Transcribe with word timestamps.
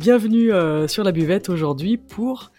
Bienvenue 0.00 0.50
euh, 0.50 0.88
sur 0.88 1.04
la 1.04 1.12
buvette 1.12 1.50
aujourd'hui 1.50 1.98
pour 1.98 2.52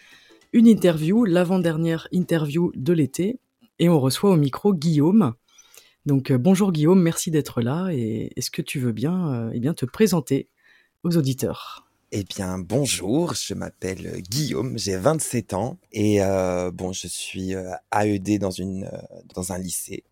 une 0.54 0.68
interview, 0.68 1.26
l'avant-dernière 1.26 2.08
interview 2.12 2.72
de 2.76 2.94
l'été, 2.94 3.40
et 3.80 3.90
on 3.90 3.99
reçoit 3.99 4.30
au 4.30 4.36
micro 4.36 4.76
Guillaume. 4.76 5.34
Donc 6.05 6.30
euh, 6.30 6.38
bonjour 6.38 6.72
Guillaume, 6.72 7.02
merci 7.02 7.32
d'être 7.32 7.63
là 7.63 7.90
et 7.91 8.32
est-ce 8.35 8.52
que 8.52 8.62
tu 8.62 8.80
veux 8.80 8.91
bien, 8.91 9.34
euh, 9.34 9.52
eh 9.55 9.59
bien 9.59 9.73
te 9.73 9.88
présenter 9.88 10.49
aux 11.04 11.18
auditeurs? 11.18 11.88
Eh 12.12 12.23
bien, 12.26 12.59
bonjour, 12.59 13.34
je 13.34 13.55
m'appelle 13.55 14.21
Guillaume, 14.21 14.77
j'ai 14.77 14.96
27 14.96 15.55
ans 15.55 15.80
et 15.91 16.20
bon, 16.73 16.94
je 16.94 17.08
suis 17.08 17.55
AED 17.91 18.38
dans, 18.40 18.52
une, 18.52 18.88
dans 19.34 19.52
un 19.52 19.58
lycée. 19.58 20.04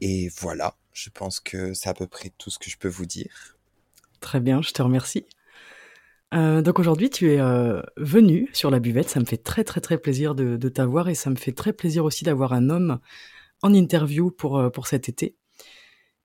Et 0.00 0.30
voilà, 0.40 0.78
je 0.94 1.10
pense 1.10 1.40
que 1.40 1.74
c'est 1.74 1.90
à 1.90 1.94
peu 1.94 2.06
près 2.06 2.32
tout 2.38 2.48
ce 2.48 2.58
que 2.58 2.70
je 2.70 2.78
peux 2.78 2.88
vous 2.88 3.04
dire. 3.04 3.58
Très 4.20 4.40
bien, 4.40 4.62
je 4.62 4.70
te 4.70 4.80
remercie. 4.80 5.26
Euh, 6.32 6.62
donc 6.62 6.78
aujourd'hui, 6.78 7.10
tu 7.10 7.30
es 7.30 7.40
euh, 7.40 7.82
venu 7.96 8.48
sur 8.52 8.70
la 8.70 8.80
buvette. 8.80 9.08
Ça 9.08 9.20
me 9.20 9.24
fait 9.24 9.36
très 9.36 9.64
très 9.64 9.80
très 9.80 9.98
plaisir 9.98 10.34
de, 10.34 10.68
t'avoir 10.68 11.08
et 11.08 11.14
ça 11.14 11.30
me 11.30 11.36
fait 11.36 11.52
très 11.52 11.72
plaisir 11.72 12.04
aussi 12.04 12.24
d'avoir 12.24 12.52
un 12.52 12.70
homme 12.70 13.00
en 13.62 13.74
interview 13.74 14.30
pour, 14.30 14.58
euh, 14.58 14.70
pour 14.70 14.86
cet 14.86 15.08
été. 15.08 15.36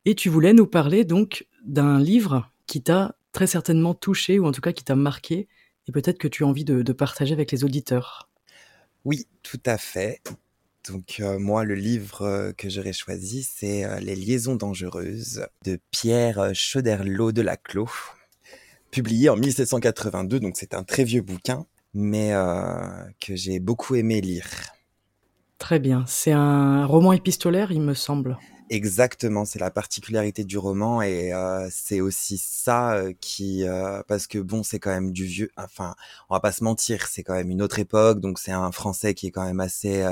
Et 0.06 0.16
tu 0.16 0.30
voulais 0.30 0.54
nous 0.54 0.68
parler 0.68 1.04
donc 1.04 1.48
d'un 1.66 2.00
livre 2.00 2.50
qui 2.66 2.82
t'a 2.82 3.16
très 3.34 3.48
certainement 3.48 3.94
touché 3.94 4.40
ou 4.40 4.46
en 4.46 4.52
tout 4.52 4.62
cas 4.62 4.72
qui 4.72 4.84
t'a 4.84 4.96
marqué 4.96 5.48
et 5.88 5.92
peut-être 5.92 6.18
que 6.18 6.28
tu 6.28 6.44
as 6.44 6.48
envie 6.48 6.66
de, 6.66 6.94
partager 6.94 7.34
avec 7.34 7.52
les 7.52 7.64
auditeurs. 7.64 8.30
Oui, 9.06 9.26
tout 9.42 9.60
à 9.66 9.78
fait. 9.78 10.22
Donc 10.90 11.22
moi, 11.40 11.64
le 11.64 11.76
livre 11.76 12.52
que 12.58 12.70
j'aurais 12.70 12.92
choisi, 12.92 13.44
c'est 13.44 14.02
Les 14.02 14.16
liaisons 14.16 14.56
dangereuses 14.56 15.46
de 15.64 15.80
Pierre 15.92 16.52
Choderlos 16.54 17.32
de 17.32 17.42
Laclos 17.42 18.17
publié 18.92 19.30
en 19.30 19.36
1782, 19.36 20.40
donc 20.40 20.56
c'est 20.58 20.74
un 20.74 20.84
très 20.84 21.04
vieux 21.04 21.22
bouquin, 21.22 21.66
mais 21.94 22.34
euh, 22.34 22.74
que 23.20 23.36
j'ai 23.36 23.60
beaucoup 23.60 23.96
aimé 23.96 24.22
lire. 24.22 24.48
Très 25.58 25.80
bien, 25.80 26.06
c'est 26.08 26.32
un 26.32 26.86
roman 26.86 27.14
épistolaire, 27.14 27.72
il 27.72 27.82
me 27.82 27.94
semble. 27.94 28.38
Exactement, 28.70 29.46
c'est 29.46 29.60
la 29.60 29.72
particularité 29.72 30.44
du 30.44 30.58
roman 30.58 31.02
et 31.02 31.34
euh, 31.34 31.68
c'est 31.72 32.02
aussi 32.02 32.38
ça 32.38 32.94
euh, 32.94 33.14
qui, 33.22 33.64
parce 34.08 34.28
que 34.28 34.40
bon, 34.40 34.62
c'est 34.62 34.80
quand 34.80 34.92
même 34.92 35.12
du 35.12 35.26
vieux, 35.26 35.50
enfin, 35.58 35.96
on 36.30 36.36
va 36.36 36.40
pas 36.40 36.52
se 36.52 36.64
mentir, 36.64 37.08
c'est 37.08 37.24
quand 37.24 37.34
même 37.34 37.50
une 37.50 37.62
autre 37.62 37.80
époque, 37.80 38.20
donc 38.20 38.40
c'est 38.40 38.52
un 38.52 38.72
français 38.72 39.14
qui 39.14 39.28
est 39.28 39.32
quand 39.32 39.46
même 39.46 39.62
assez 39.62 40.06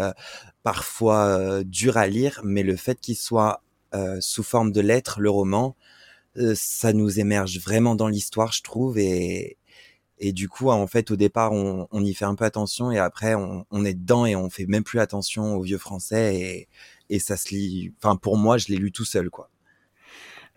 parfois 0.64 1.64
dur 1.64 1.98
à 1.98 2.08
lire, 2.08 2.42
mais 2.44 2.64
le 2.64 2.76
fait 2.76 3.00
qu'il 3.00 3.18
soit 3.18 3.62
sous 4.20 4.44
forme 4.44 4.72
de 4.72 4.82
lettres, 4.82 5.20
le 5.20 5.30
roman, 5.30 5.76
euh, 5.78 5.82
ça 6.56 6.94
nous 6.94 7.20
émerge 7.20 7.60
vraiment 7.60 7.96
dans 7.96 8.08
l'histoire, 8.08 8.52
je 8.52 8.62
trouve, 8.62 8.98
et, 8.98 9.58
et 10.18 10.32
du 10.34 10.50
coup, 10.50 10.70
en 10.70 10.88
fait, 10.88 11.12
au 11.12 11.16
départ, 11.16 11.52
on, 11.52 11.88
on 11.92 12.04
y 12.04 12.14
fait 12.14 12.26
un 12.26 12.36
peu 12.36 12.46
attention, 12.46 12.92
et 12.92 13.00
après, 13.00 13.36
on, 13.36 13.66
on, 13.72 13.86
est 13.86 13.94
dedans 13.94 14.26
et 14.26 14.36
on 14.36 14.50
fait 14.50 14.66
même 14.66 14.84
plus 14.84 15.00
attention 15.00 15.56
aux 15.56 15.62
vieux 15.62 15.78
français, 15.78 16.36
et, 16.36 16.70
et 17.10 17.20
ça 17.20 17.38
se 17.38 17.50
lit. 17.50 17.94
Enfin, 17.98 18.16
pour 18.16 18.38
moi, 18.38 18.58
je 18.58 18.68
l'ai 18.68 18.78
lu 18.78 18.92
tout 18.92 19.06
seul, 19.06 19.30
quoi. 19.30 19.50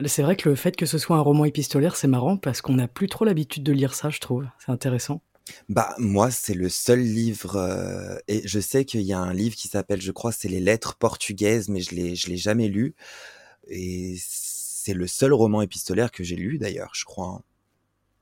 C'est 0.06 0.22
vrai 0.22 0.36
que 0.36 0.48
le 0.48 0.54
fait 0.54 0.76
que 0.76 0.86
ce 0.86 0.96
soit 0.96 1.16
un 1.16 1.20
roman 1.20 1.44
épistolaire, 1.44 1.96
c'est 1.96 2.06
marrant 2.06 2.36
parce 2.36 2.60
qu'on 2.62 2.74
n'a 2.74 2.86
plus 2.86 3.08
trop 3.08 3.24
l'habitude 3.24 3.64
de 3.64 3.72
lire 3.72 3.94
ça, 3.94 4.10
je 4.10 4.20
trouve. 4.20 4.46
C'est 4.64 4.70
intéressant. 4.70 5.22
Bah 5.68 5.94
moi 5.98 6.30
c'est 6.30 6.54
le 6.54 6.68
seul 6.68 7.00
livre 7.00 7.56
euh, 7.56 8.18
et 8.28 8.46
je 8.46 8.60
sais 8.60 8.84
qu'il 8.84 9.00
y 9.00 9.14
a 9.14 9.18
un 9.18 9.32
livre 9.32 9.56
qui 9.56 9.66
s'appelle 9.66 10.00
je 10.00 10.12
crois 10.12 10.30
c'est 10.30 10.48
les 10.48 10.60
lettres 10.60 10.96
portugaises 10.96 11.70
mais 11.70 11.80
je 11.80 11.94
l'ai 11.94 12.16
je 12.16 12.28
l'ai 12.28 12.36
jamais 12.36 12.68
lu 12.68 12.94
et 13.66 14.16
c'est 14.88 14.94
le 14.94 15.06
seul 15.06 15.34
roman 15.34 15.60
épistolaire 15.60 16.10
que 16.10 16.24
j'ai 16.24 16.36
lu 16.36 16.56
d'ailleurs, 16.56 16.92
je 16.94 17.04
crois. 17.04 17.26
Hein. 17.26 17.42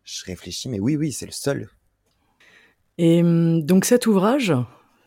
Je 0.03 0.25
réfléchis, 0.25 0.69
mais 0.69 0.81
oui, 0.81 0.97
oui, 0.97 1.13
c'est 1.13 1.27
le 1.27 1.31
seul. 1.31 1.71
Et 2.99 3.23
hum, 3.23 3.63
donc 3.63 3.85
cet 3.85 4.09
ouvrage, 4.09 4.53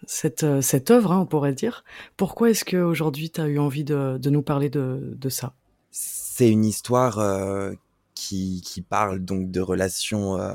cette, 0.07 0.43
euh, 0.43 0.61
cette 0.61 0.89
œuvre, 0.89 1.11
hein, 1.11 1.19
on 1.19 1.25
pourrait 1.25 1.51
dire, 1.51 1.83
pourquoi 2.15 2.49
est-ce 2.49 2.63
qu'aujourd'hui 2.63 3.29
tu 3.29 3.41
as 3.41 3.47
eu 3.47 3.59
envie 3.59 3.83
de, 3.83 4.17
nous 4.29 4.41
parler 4.41 4.69
de, 4.69 5.29
ça? 5.29 5.53
C'est 5.91 6.49
une 6.49 6.63
histoire 6.63 7.19
euh, 7.19 7.73
qui, 8.15 8.63
parle 8.87 9.19
donc 9.19 9.51
de 9.51 9.59
relations 9.59 10.37
euh, 10.37 10.53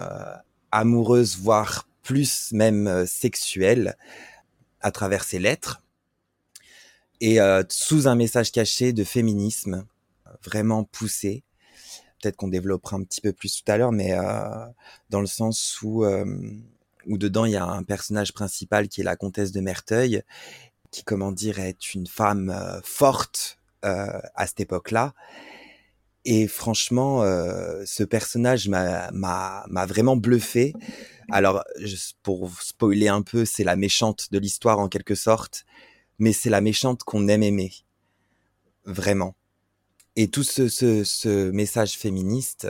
amoureuses, 0.72 1.36
voire 1.36 1.86
plus 2.02 2.50
même 2.52 3.04
sexuelles, 3.04 3.94
à 4.80 4.90
travers 4.90 5.24
ses 5.24 5.38
lettres, 5.38 5.82
et 7.20 7.38
sous 7.70 8.08
un 8.08 8.16
message 8.16 8.52
caché 8.52 8.92
de 8.92 9.04
féminisme 9.04 9.86
vraiment 10.42 10.84
poussé. 10.84 11.44
Peut-être 12.20 12.36
qu'on 12.36 12.48
développera 12.48 12.96
un 12.96 13.04
petit 13.04 13.20
peu 13.20 13.32
plus 13.32 13.62
tout 13.62 13.70
à 13.70 13.76
l'heure, 13.76 13.92
mais 13.92 14.12
euh, 14.12 14.66
dans 15.10 15.20
le 15.20 15.26
sens 15.26 15.80
où, 15.82 16.04
euh, 16.04 16.24
où 17.06 17.18
dedans 17.18 17.44
il 17.44 17.52
y 17.52 17.56
a 17.56 17.66
un 17.66 17.82
personnage 17.82 18.32
principal 18.32 18.88
qui 18.88 19.02
est 19.02 19.04
la 19.04 19.16
comtesse 19.16 19.52
de 19.52 19.60
Merteuil, 19.60 20.22
qui 20.90 21.04
comment 21.04 21.32
dire 21.32 21.58
est 21.58 21.94
une 21.94 22.06
femme 22.06 22.50
euh, 22.50 22.80
forte 22.82 23.58
à 23.82 24.46
cette 24.46 24.60
époque-là. 24.60 25.12
Et 26.24 26.48
franchement, 26.48 27.20
ce 27.20 28.02
personnage 28.02 28.66
m'a 28.66 29.66
vraiment 29.86 30.16
bluffé. 30.16 30.72
Alors, 31.30 31.62
pour 32.22 32.50
spoiler 32.62 33.08
un 33.08 33.20
peu, 33.20 33.44
c'est 33.44 33.62
la 33.62 33.76
méchante 33.76 34.32
de 34.32 34.38
l'histoire 34.38 34.78
en 34.78 34.88
quelque 34.88 35.14
sorte, 35.14 35.66
mais 36.18 36.32
c'est 36.32 36.48
la 36.48 36.62
méchante 36.62 37.02
qu'on 37.04 37.28
aime 37.28 37.42
aimer. 37.42 37.74
Vraiment 38.86 39.34
et 40.16 40.28
tout 40.28 40.44
ce, 40.44 40.68
ce, 40.68 41.04
ce 41.04 41.50
message 41.50 41.98
féministe, 41.98 42.68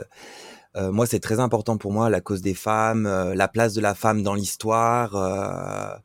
euh, 0.75 0.91
moi, 0.91 1.05
c'est 1.05 1.19
très 1.19 1.39
important 1.39 1.77
pour 1.77 1.91
moi, 1.91 2.09
la 2.09 2.21
cause 2.21 2.41
des 2.41 2.53
femmes, 2.53 3.05
euh, 3.05 3.33
la 3.33 3.47
place 3.47 3.73
de 3.73 3.81
la 3.81 3.95
femme 3.95 4.23
dans 4.23 4.33
l'histoire. 4.33 5.15
Euh, 5.15 5.95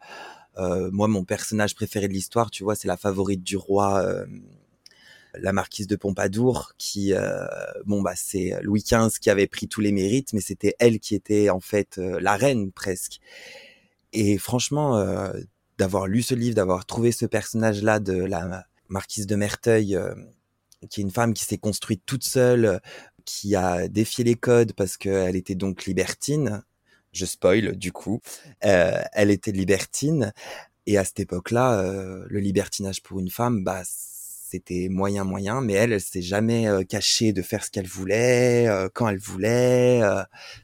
euh 0.59 0.91
moi, 0.93 1.09
mon 1.09 1.25
personnage 1.25 1.75
préféré 1.75 2.09
de 2.09 2.13
l'histoire, 2.13 2.51
tu 2.51 2.63
vois, 2.63 2.75
c'est 2.77 2.89
la 2.89 2.97
favorite 2.97 3.43
du 3.43 3.57
roi, 3.57 4.05
la 5.35 5.53
marquise 5.53 5.87
de 5.87 5.97
Pompadour, 5.97 6.73
qui, 6.79 7.13
bon, 7.87 8.03
bah, 8.03 8.15
c'est 8.17 8.59
Louis 8.63 8.83
XV 8.83 9.19
qui 9.21 9.31
avait 9.31 9.47
pris 9.47 9.69
tous 9.69 9.81
les 9.81 9.93
mérites, 9.93 10.33
mais 10.33 10.41
c'était 10.41 10.75
elle 10.79 11.01
qui 11.01 11.15
était 11.15 11.51
en 11.51 11.61
fait 11.61 11.97
la 11.99 12.37
reine 12.37 12.73
presque. 12.73 13.21
Et 14.13 14.39
franchement, 14.39 15.03
d'avoir 15.79 16.07
lu 16.09 16.23
ce 16.23 16.35
livre, 16.35 16.57
d'avoir 16.57 16.85
trouvé 16.85 17.13
ce 17.13 17.27
personnage-là 17.27 18.01
de 18.01 18.15
la 18.15 18.65
marquise 18.89 19.27
de 19.27 19.37
Merteuil 19.37 19.99
qui 20.89 21.01
est 21.01 21.05
une 21.05 21.11
femme 21.11 21.35
qui 21.35 21.45
s'est 21.45 21.59
construite 21.59 22.03
toute 22.07 22.25
seule, 22.25 22.81
qui 23.25 23.55
a 23.55 23.89
défié 23.89 24.25
les 24.25 24.35
codes 24.35 24.73
parce 24.73 24.97
qu'elle 24.97 25.37
était 25.37 25.55
donc 25.55 25.85
libertine. 25.85 26.63
Je 27.13 27.27
spoil 27.27 27.77
du 27.77 27.93
coup. 27.93 28.21
Euh, 28.65 29.03
elle 29.13 29.31
était 29.31 29.53
libertine 29.53 30.33
et 30.87 30.97
à 30.97 31.05
cette 31.05 31.21
époque-là, 31.21 31.81
euh, 31.81 32.25
le 32.29 32.41
libertinage 32.41 33.03
pour 33.03 33.21
une 33.21 33.31
femme, 33.31 33.65
bah 33.65 33.83
c'était 34.51 34.89
moyen 34.91 35.23
moyen, 35.25 35.61
mais 35.61 35.75
elle, 35.75 35.93
elle 35.93 36.01
s'est 36.01 36.23
jamais 36.23 36.67
euh, 36.67 36.83
cachée 36.83 37.33
de 37.33 37.41
faire 37.41 37.65
ce 37.65 37.71
qu'elle 37.71 37.87
voulait, 37.87 38.67
euh, 38.69 38.89
quand 38.93 39.09
elle 39.09 39.19
voulait, 39.19 40.03
euh, 40.03 40.23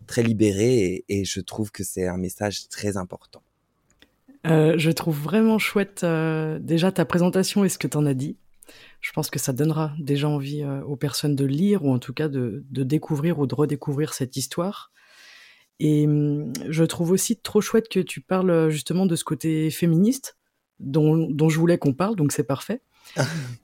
très 0.08 0.24
libérée, 0.24 1.04
et, 1.08 1.24
je 1.24 1.40
trouve 1.40 1.70
que 1.70 1.84
c'est 1.84 2.08
un 2.08 2.16
message 2.16 2.68
très 2.68 2.96
important. 2.96 3.42
je 4.44 4.90
trouve 4.90 5.18
vraiment 5.18 5.58
chouette 5.58 6.04
déjà 6.60 6.92
ta 6.92 7.04
présentation 7.04 7.64
et 7.64 7.68
ce 7.68 7.78
que 7.78 7.88
tu 7.88 7.96
en 7.96 8.06
as 8.06 8.14
dit 8.14 8.36
je 9.00 9.12
pense 9.12 9.30
que 9.30 9.38
ça 9.38 9.52
donnera 9.52 9.92
déjà 9.98 10.28
envie 10.28 10.62
euh, 10.62 10.82
aux 10.82 10.96
personnes 10.96 11.36
de 11.36 11.44
lire 11.44 11.84
ou 11.84 11.92
en 11.92 11.98
tout 11.98 12.12
cas 12.12 12.28
de, 12.28 12.64
découvrir 12.70 13.38
ou 13.38 13.46
de 13.46 13.54
redécouvrir 13.54 14.14
cette 14.14 14.36
histoire. 14.36 14.92
Et 15.78 16.06
hum, 16.06 16.52
je 16.68 16.84
trouve 16.84 17.10
aussi 17.10 17.36
trop 17.36 17.60
chouette 17.60 17.88
que 17.88 18.00
tu 18.00 18.20
parles 18.20 18.50
euh, 18.50 18.70
justement 18.70 19.06
de 19.06 19.16
ce 19.16 19.24
côté 19.24 19.70
féministe 19.70 20.36
dont, 20.80 21.48
je 21.48 21.58
voulais 21.58 21.78
qu'on 21.78 21.94
parle, 21.94 22.16
donc 22.16 22.32
c'est 22.32 22.44
parfait. 22.44 22.82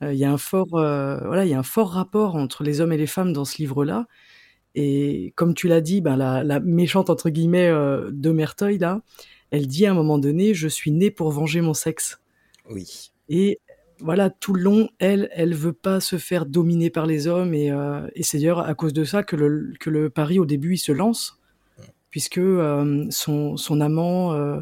Euh, 0.02 0.12
il 0.12 0.18
y 0.18 0.24
a 0.24 0.32
un 0.32 0.38
fort, 0.38 0.68
voilà, 0.70 1.44
il 1.44 1.50
y 1.50 1.54
a 1.54 1.58
un 1.58 1.64
fort 1.64 1.90
rapport 1.90 2.36
entre 2.36 2.62
les 2.62 2.80
hommes 2.80 2.92
et 2.92 2.96
les 2.96 3.06
femmes 3.06 3.32
dans 3.32 3.44
ce 3.44 3.58
livre-là. 3.58 4.06
Et 4.74 5.32
comme 5.36 5.52
tu 5.52 5.68
l'as 5.68 5.80
dit, 5.80 6.00
ben 6.00 6.16
la, 6.16 6.42
la, 6.42 6.58
méchante 6.58 7.10
entre 7.10 7.28
guillemets 7.28 7.70
de 7.70 8.30
Merteuil 8.30 8.78
là, 8.78 9.02
elle 9.50 9.66
dit 9.66 9.84
à 9.84 9.90
un 9.90 9.94
moment 9.94 10.18
donné, 10.18 10.54
je 10.54 10.66
suis 10.66 10.90
née 10.90 11.10
pour 11.10 11.30
venger 11.30 11.60
mon 11.60 11.74
sexe. 11.74 12.20
Oui. 12.70 13.12
Et 13.28 13.60
voilà, 14.02 14.30
tout 14.30 14.52
le 14.54 14.62
long, 14.62 14.88
elle, 14.98 15.28
elle 15.32 15.54
veut 15.54 15.72
pas 15.72 16.00
se 16.00 16.18
faire 16.18 16.46
dominer 16.46 16.90
par 16.90 17.06
les 17.06 17.26
hommes 17.26 17.54
et, 17.54 17.70
euh, 17.70 18.06
et 18.14 18.22
c'est 18.22 18.38
d'ailleurs 18.38 18.60
à 18.60 18.74
cause 18.74 18.92
de 18.92 19.04
ça 19.04 19.22
que 19.22 19.36
le, 19.36 19.72
que 19.78 19.90
le 19.90 20.10
pari 20.10 20.38
au 20.38 20.44
début 20.44 20.74
il 20.74 20.78
se 20.78 20.92
lance, 20.92 21.38
puisque 22.10 22.38
euh, 22.38 23.06
son, 23.10 23.56
son 23.56 23.80
amant 23.80 24.32
euh, 24.32 24.60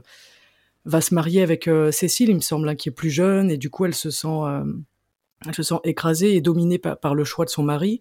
va 0.84 1.00
se 1.00 1.14
marier 1.14 1.42
avec 1.42 1.68
Cécile, 1.90 2.30
il 2.30 2.36
me 2.36 2.40
semble, 2.40 2.68
hein, 2.68 2.74
qui 2.74 2.88
est 2.90 2.92
plus 2.92 3.10
jeune 3.10 3.50
et 3.50 3.56
du 3.56 3.70
coup 3.70 3.84
elle 3.84 3.94
se 3.94 4.10
sent, 4.10 4.28
elle 5.46 5.54
se 5.54 5.62
sent 5.62 5.80
écrasée 5.84 6.36
et 6.36 6.40
dominée 6.40 6.78
par, 6.78 7.14
le 7.14 7.24
choix 7.24 7.44
de 7.44 7.50
son 7.50 7.62
mari. 7.62 8.00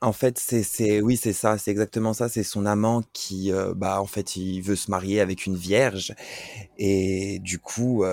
En 0.00 0.12
fait, 0.12 0.36
c'est, 0.36 1.00
oui, 1.00 1.16
c'est 1.16 1.32
ça, 1.32 1.58
c'est 1.58 1.70
exactement 1.70 2.12
ça. 2.12 2.28
C'est 2.28 2.42
son 2.42 2.66
amant 2.66 3.02
qui, 3.12 3.52
bah, 3.76 4.00
en 4.00 4.06
fait, 4.06 4.34
il 4.34 4.60
veut 4.60 4.74
se 4.74 4.90
marier 4.90 5.20
avec 5.20 5.46
une 5.46 5.54
vierge, 5.54 6.12
et 6.76 7.38
du 7.38 7.60
coup, 7.60 8.04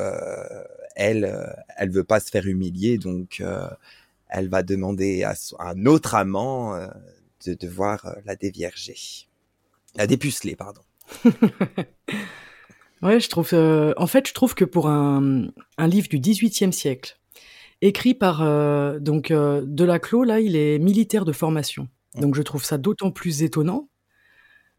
elle, 0.99 1.25
euh, 1.25 1.47
elle 1.77 1.89
veut 1.91 2.03
pas 2.03 2.19
se 2.19 2.29
faire 2.29 2.45
humilier, 2.45 2.97
donc 2.97 3.37
euh, 3.41 3.67
elle 4.27 4.49
va 4.49 4.61
demander 4.63 5.23
à, 5.23 5.33
un 5.59 5.85
autre 5.85 6.13
amant 6.15 6.75
euh, 6.75 6.87
de 7.45 7.53
devoir 7.53 8.15
la 8.25 8.35
dévierger, 8.35 8.97
la 9.95 10.05
dépuceler, 10.07 10.55
pardon. 10.55 10.81
Ouais, 13.01 13.19
je 13.21 13.29
trouve. 13.29 13.49
euh, 13.53 13.93
en 13.95 14.07
fait, 14.07 14.27
je 14.27 14.33
trouve 14.33 14.55
que 14.55 14.65
pour 14.65 14.89
un, 14.89 15.47
un 15.77 15.87
livre 15.87 16.09
du 16.09 16.19
XVIIIe 16.19 16.73
siècle, 16.73 17.17
écrit 17.81 18.13
par 18.13 18.41
euh, 18.41 18.99
donc 18.99 19.31
euh, 19.31 19.63
Delaclos, 19.65 20.25
là, 20.25 20.41
il 20.41 20.57
est 20.57 20.79
militaire 20.79 21.23
de 21.23 21.31
formation. 21.31 21.87
Donc, 22.15 22.35
je 22.35 22.41
trouve 22.41 22.65
ça 22.65 22.77
d'autant 22.77 23.11
plus 23.11 23.43
étonnant, 23.43 23.87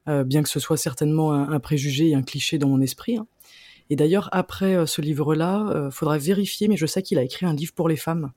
bien 0.07 0.43
que 0.43 0.49
ce 0.49 0.59
soit 0.61 0.77
certainement 0.77 1.33
un, 1.33 1.51
un 1.53 1.61
préjugé 1.61 2.09
et 2.09 2.15
un 2.15 2.23
cliché 2.23 2.59
dans 2.59 2.69
mon 2.69 2.81
esprit. 2.81 3.17
hein. 3.17 3.27
Et 3.91 3.97
d'ailleurs, 3.97 4.29
après 4.33 4.77
euh, 4.77 4.87
ce 4.87 5.01
livre-là, 5.01 5.69
euh, 5.69 5.91
faudra 5.91 6.17
vérifier, 6.17 6.69
mais 6.69 6.77
je 6.77 6.87
sais 6.87 7.03
qu'il 7.03 7.19
a 7.19 7.23
écrit 7.23 7.45
un 7.45 7.55
livre 7.55 7.75
pour 7.75 7.89
les 7.89 7.97
femmes, 7.97 8.33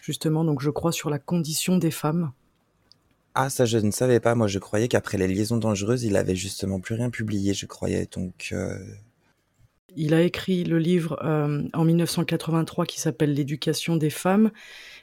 justement. 0.00 0.44
Donc, 0.44 0.62
je 0.62 0.70
crois 0.70 0.92
sur 0.92 1.10
la 1.10 1.18
condition 1.18 1.76
des 1.76 1.90
femmes. 1.90 2.32
Ah, 3.34 3.50
ça, 3.50 3.64
je 3.64 3.78
ne 3.78 3.90
savais 3.90 4.20
pas. 4.20 4.36
Moi, 4.36 4.46
je 4.46 4.60
croyais 4.60 4.86
qu'après 4.86 5.18
les 5.18 5.26
liaisons 5.26 5.56
dangereuses, 5.56 6.04
il 6.04 6.16
avait 6.16 6.36
justement 6.36 6.78
plus 6.78 6.94
rien 6.94 7.10
publié, 7.10 7.52
je 7.52 7.66
croyais. 7.66 8.06
Donc, 8.12 8.50
euh, 8.52 8.78
Il 9.96 10.14
a 10.14 10.22
écrit 10.22 10.62
le 10.62 10.78
livre 10.78 11.18
euh, 11.24 11.64
en 11.72 11.84
1983 11.84 12.86
qui 12.86 13.00
s'appelle 13.00 13.34
L'éducation 13.34 13.96
des 13.96 14.10
femmes. 14.10 14.52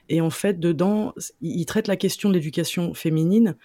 Et 0.08 0.22
en 0.22 0.30
fait, 0.30 0.60
dedans, 0.62 1.14
il 1.42 1.60
il 1.60 1.66
traite 1.66 1.88
la 1.88 1.98
question 1.98 2.30
de 2.30 2.36
l'éducation 2.36 2.94
féminine 2.94 3.58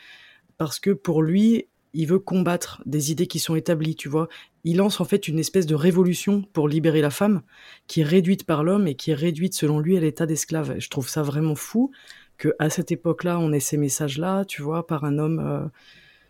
parce 0.58 0.80
que 0.80 0.90
pour 0.90 1.22
lui, 1.22 1.66
il 1.96 2.06
veut 2.06 2.18
combattre 2.18 2.82
des 2.84 3.10
idées 3.10 3.26
qui 3.26 3.38
sont 3.38 3.56
établies, 3.56 3.96
tu 3.96 4.08
vois. 4.08 4.28
Il 4.64 4.76
lance 4.76 5.00
en 5.00 5.04
fait 5.04 5.28
une 5.28 5.38
espèce 5.38 5.66
de 5.66 5.74
révolution 5.74 6.42
pour 6.52 6.68
libérer 6.68 7.00
la 7.00 7.10
femme 7.10 7.42
qui 7.86 8.02
est 8.02 8.04
réduite 8.04 8.44
par 8.44 8.64
l'homme 8.64 8.86
et 8.86 8.94
qui 8.94 9.12
est 9.12 9.14
réduite 9.14 9.54
selon 9.54 9.80
lui 9.80 9.96
à 9.96 10.00
l'état 10.00 10.26
d'esclave. 10.26 10.76
Je 10.78 10.88
trouve 10.90 11.08
ça 11.08 11.22
vraiment 11.22 11.54
fou 11.54 11.90
que 12.36 12.54
à 12.58 12.68
cette 12.68 12.92
époque-là, 12.92 13.38
on 13.38 13.50
ait 13.52 13.60
ces 13.60 13.78
messages-là, 13.78 14.44
tu 14.44 14.60
vois, 14.60 14.86
par 14.86 15.04
un 15.04 15.18
homme. 15.18 15.38
euh, 15.38 15.66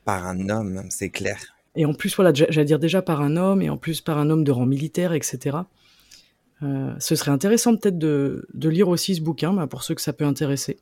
par 0.05 0.25
un 0.25 0.49
homme, 0.49 0.87
c'est 0.89 1.11
clair. 1.11 1.39
et 1.75 1.85
en 1.85 1.95
plus, 1.95 2.15
voilà, 2.15 2.33
j'allais 2.33 2.65
dire 2.65 2.79
déjà 2.79 3.03
par 3.03 3.21
un 3.21 3.37
homme, 3.37 3.61
et 3.61 3.69
en 3.69 3.77
plus 3.77 4.01
par 4.01 4.19
un 4.19 4.31
homme 4.31 4.45
de 4.45 4.53
rang 4.53 4.67
militaire, 4.67 5.13
etc. 5.13 5.59
Euh, 6.63 6.95
ce 7.01 7.17
serait 7.17 7.33
intéressant 7.33 7.77
peut-être 7.77 7.99
de, 7.99 8.47
de 8.55 8.69
lire 8.69 8.89
aussi 8.89 9.17
ce 9.17 9.21
bouquin, 9.21 9.53
bah, 9.53 9.67
pour 9.67 9.83
ceux 9.83 9.95
que 9.97 10.01
ça 10.01 10.13
peut 10.13 10.25
intéresser. 10.25 10.79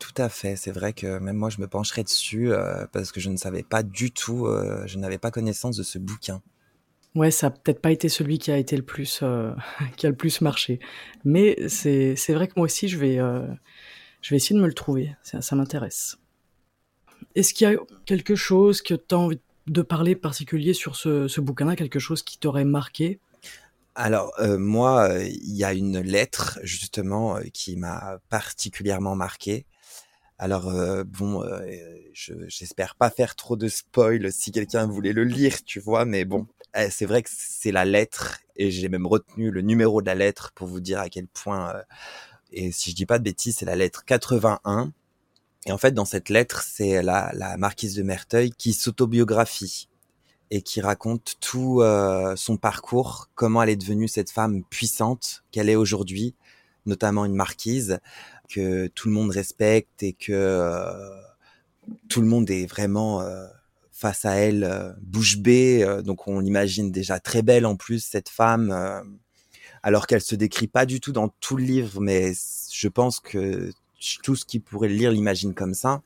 Tout 0.00 0.14
à 0.16 0.28
fait, 0.28 0.56
c'est 0.56 0.72
vrai 0.72 0.92
que 0.92 1.18
même 1.18 1.36
moi 1.36 1.50
je 1.50 1.60
me 1.60 1.68
pencherai 1.68 2.02
dessus 2.02 2.52
euh, 2.52 2.86
parce 2.92 3.12
que 3.12 3.20
je 3.20 3.30
ne 3.30 3.36
savais 3.36 3.62
pas 3.62 3.82
du 3.82 4.10
tout, 4.10 4.46
euh, 4.46 4.82
je 4.86 4.98
n'avais 4.98 5.18
pas 5.18 5.30
connaissance 5.30 5.76
de 5.76 5.82
ce 5.82 5.98
bouquin. 5.98 6.42
Ouais, 7.14 7.30
ça 7.30 7.46
a 7.46 7.50
peut-être 7.50 7.80
pas 7.80 7.92
été 7.92 8.08
celui 8.08 8.38
qui 8.38 8.50
a 8.50 8.58
été 8.58 8.76
le 8.76 8.82
plus, 8.82 9.20
euh, 9.22 9.52
qui 9.96 10.06
a 10.06 10.10
le 10.10 10.16
plus 10.16 10.40
marché, 10.40 10.80
mais 11.24 11.68
c'est 11.68 12.16
c'est 12.16 12.34
vrai 12.34 12.48
que 12.48 12.54
moi 12.56 12.64
aussi 12.64 12.88
je 12.88 12.98
vais, 12.98 13.16
je 13.16 14.30
vais 14.30 14.36
essayer 14.36 14.56
de 14.56 14.60
me 14.60 14.66
le 14.66 14.74
trouver. 14.74 15.14
Ça, 15.22 15.40
ça 15.40 15.54
m'intéresse. 15.54 16.18
Est-ce 17.34 17.54
qu'il 17.54 17.68
y 17.68 17.74
a 17.74 17.78
quelque 18.04 18.34
chose 18.34 18.82
que 18.82 18.94
tu 18.94 19.14
as 19.14 19.18
envie 19.18 19.40
de 19.66 19.82
parler 19.82 20.14
particulier 20.14 20.74
sur 20.74 20.96
ce, 20.96 21.28
ce 21.28 21.40
bouquin-là, 21.40 21.76
quelque 21.76 21.98
chose 21.98 22.22
qui 22.22 22.38
t'aurait 22.38 22.64
marqué? 22.64 23.20
Alors 23.94 24.32
euh, 24.40 24.58
moi, 24.58 25.08
euh, 25.08 25.24
il 25.24 25.54
y 25.56 25.64
a 25.64 25.72
une 25.72 26.00
lettre 26.00 26.58
justement 26.62 27.36
euh, 27.36 27.42
qui 27.52 27.76
m'a 27.76 28.18
particulièrement 28.28 29.14
marqué. 29.14 29.66
Alors 30.38 30.68
euh, 30.68 31.04
bon, 31.04 31.42
euh, 31.44 31.60
je 32.12 32.34
j'espère 32.48 32.96
pas 32.96 33.10
faire 33.10 33.36
trop 33.36 33.56
de 33.56 33.68
spoil 33.68 34.32
si 34.32 34.50
quelqu'un 34.52 34.86
voulait 34.86 35.12
le 35.12 35.24
lire, 35.24 35.62
tu 35.64 35.78
vois, 35.80 36.04
mais 36.04 36.24
bon, 36.24 36.46
eh, 36.76 36.90
c'est 36.90 37.06
vrai 37.06 37.22
que 37.22 37.30
c'est 37.32 37.70
la 37.72 37.84
lettre 37.84 38.40
et 38.56 38.70
j'ai 38.70 38.88
même 38.88 39.06
retenu 39.06 39.50
le 39.50 39.60
numéro 39.62 40.02
de 40.02 40.06
la 40.06 40.14
lettre 40.16 40.52
pour 40.54 40.66
vous 40.66 40.80
dire 40.80 40.98
à 41.00 41.08
quel 41.08 41.28
point. 41.28 41.74
euh, 41.76 41.82
et 42.52 42.72
si 42.72 42.90
je 42.90 42.96
dis 42.96 43.06
pas 43.06 43.18
de 43.18 43.24
bêtises, 43.24 43.56
c'est 43.58 43.66
la 43.66 43.76
lettre 43.76 44.04
81. 44.04 44.92
Et 45.66 45.72
en 45.72 45.78
fait, 45.78 45.92
dans 45.92 46.04
cette 46.04 46.28
lettre, 46.28 46.62
c'est 46.62 47.02
la, 47.02 47.30
la 47.34 47.56
marquise 47.56 47.94
de 47.96 48.02
Merteuil 48.02 48.50
qui 48.52 48.72
s'autobiographie 48.74 49.88
et 50.50 50.62
qui 50.62 50.80
raconte 50.80 51.36
tout 51.40 51.80
euh, 51.80 52.36
son 52.36 52.56
parcours, 52.56 53.28
comment 53.34 53.62
elle 53.62 53.70
est 53.70 53.76
devenue 53.76 54.08
cette 54.08 54.30
femme 54.30 54.62
puissante 54.64 55.44
qu'elle 55.50 55.68
est 55.70 55.76
aujourd'hui, 55.76 56.34
notamment 56.86 57.24
une 57.24 57.34
marquise 57.34 57.98
que 58.48 58.86
tout 58.88 59.08
le 59.08 59.14
monde 59.14 59.30
respecte 59.30 60.02
et 60.02 60.12
que 60.12 60.32
euh, 60.32 61.20
tout 62.08 62.20
le 62.20 62.26
monde 62.26 62.50
est 62.50 62.66
vraiment 62.66 63.20
euh, 63.20 63.46
face 63.92 64.24
à 64.24 64.34
elle 64.34 64.64
euh, 64.64 64.92
bouche 65.00 65.38
bée. 65.38 65.82
euh, 65.82 66.02
donc 66.02 66.26
on 66.28 66.40
l'imagine 66.40 66.90
déjà 66.90 67.20
très 67.20 67.42
belle 67.42 67.66
en 67.66 67.76
plus 67.76 68.04
cette 68.04 68.28
femme, 68.28 68.70
euh, 68.72 69.02
alors 69.82 70.06
qu'elle 70.06 70.20
se 70.20 70.34
décrit 70.34 70.66
pas 70.66 70.86
du 70.86 71.00
tout 71.00 71.12
dans 71.12 71.28
tout 71.40 71.56
le 71.56 71.64
livre, 71.64 72.00
mais 72.00 72.32
je 72.72 72.88
pense 72.88 73.20
que 73.20 73.70
tout 74.22 74.36
ce 74.36 74.44
qui 74.44 74.60
pourrait 74.60 74.88
le 74.88 74.94
lire 74.94 75.12
l'imagine 75.12 75.54
comme 75.54 75.74
ça. 75.74 76.02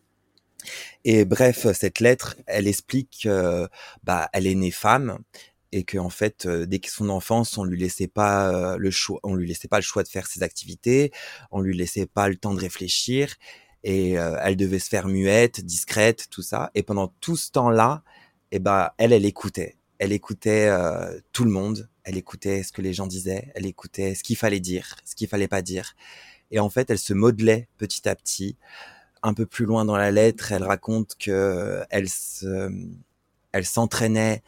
Et 1.05 1.25
bref, 1.25 1.67
cette 1.73 2.01
lettre, 2.01 2.37
elle 2.47 2.67
explique 2.67 3.21
que 3.25 3.69
bah, 4.05 4.29
elle 4.33 4.47
est 4.47 4.55
née 4.55 4.71
femme 4.71 5.19
et 5.73 5.85
que 5.85 5.99
en 5.99 6.11
fait, 6.11 6.47
euh, 6.47 6.67
dès 6.67 6.81
son 6.87 7.09
enfance, 7.09 7.59
on 7.59 7.65
lui 7.65 7.79
laissait 7.79 8.09
pas 8.09 8.53
euh, 8.53 8.77
le 8.79 8.91
choix, 8.91 9.21
on 9.23 9.35
lui 9.35 9.47
laissait 9.47 9.69
pas 9.69 9.79
le 9.79 9.83
choix 9.83 10.03
de 10.03 10.09
faire 10.09 10.27
ses 10.27 10.43
activités, 10.43 11.13
on 11.51 11.61
lui 11.61 11.77
laissait 11.77 12.07
pas 12.07 12.29
le 12.29 12.37
temps 12.37 12.55
de 12.55 12.61
réfléchir 12.61 13.35
et 13.85 14.19
euh, 14.19 14.39
elle 14.43 14.57
devait 14.57 14.79
se 14.79 14.89
faire 14.89 15.09
muette, 15.09 15.65
discrète, 15.65 16.29
tout 16.31 16.43
ça. 16.43 16.71
Et 16.75 16.83
pendant 16.83 17.09
tout 17.21 17.37
ce 17.37 17.51
temps-là, 17.53 18.03
eh 18.51 18.59
ben, 18.59 18.91
elle, 18.99 19.13
elle 19.13 19.25
écoutait. 19.25 19.77
Elle 19.99 20.13
écoutait 20.13 20.71
tout 21.33 21.45
le 21.45 21.51
monde. 21.51 21.89
Elle 22.05 22.17
écoutait 22.17 22.63
ce 22.63 22.73
que 22.73 22.83
les 22.83 22.93
gens 22.93 23.07
disaient. 23.07 23.51
Elle 23.55 23.67
écoutait 23.67 24.15
ce 24.15 24.23
qu'il 24.23 24.37
fallait 24.37 24.61
dire, 24.61 24.97
ce 25.05 25.15
qu'il 25.17 25.29
fallait 25.29 25.49
pas 25.49 25.61
dire. 25.61 25.95
Et 26.51 26.61
en 26.61 26.71
fait, 26.71 26.89
elle 26.91 26.99
se 26.99 27.15
modelait 27.15 27.69
petit 27.79 28.09
à 28.09 28.15
petit. 28.15 28.57
Un 29.23 29.35
peu 29.35 29.45
plus 29.45 29.65
loin 29.65 29.85
dans 29.85 29.97
la 29.97 30.13
lettre, 30.13 30.53
elle 30.53 30.63
raconte 30.63 31.17
que 31.19 31.83
elle 31.91 32.09
se, 32.09 32.71
elle 33.53 33.67
s'entraînait 33.67 34.43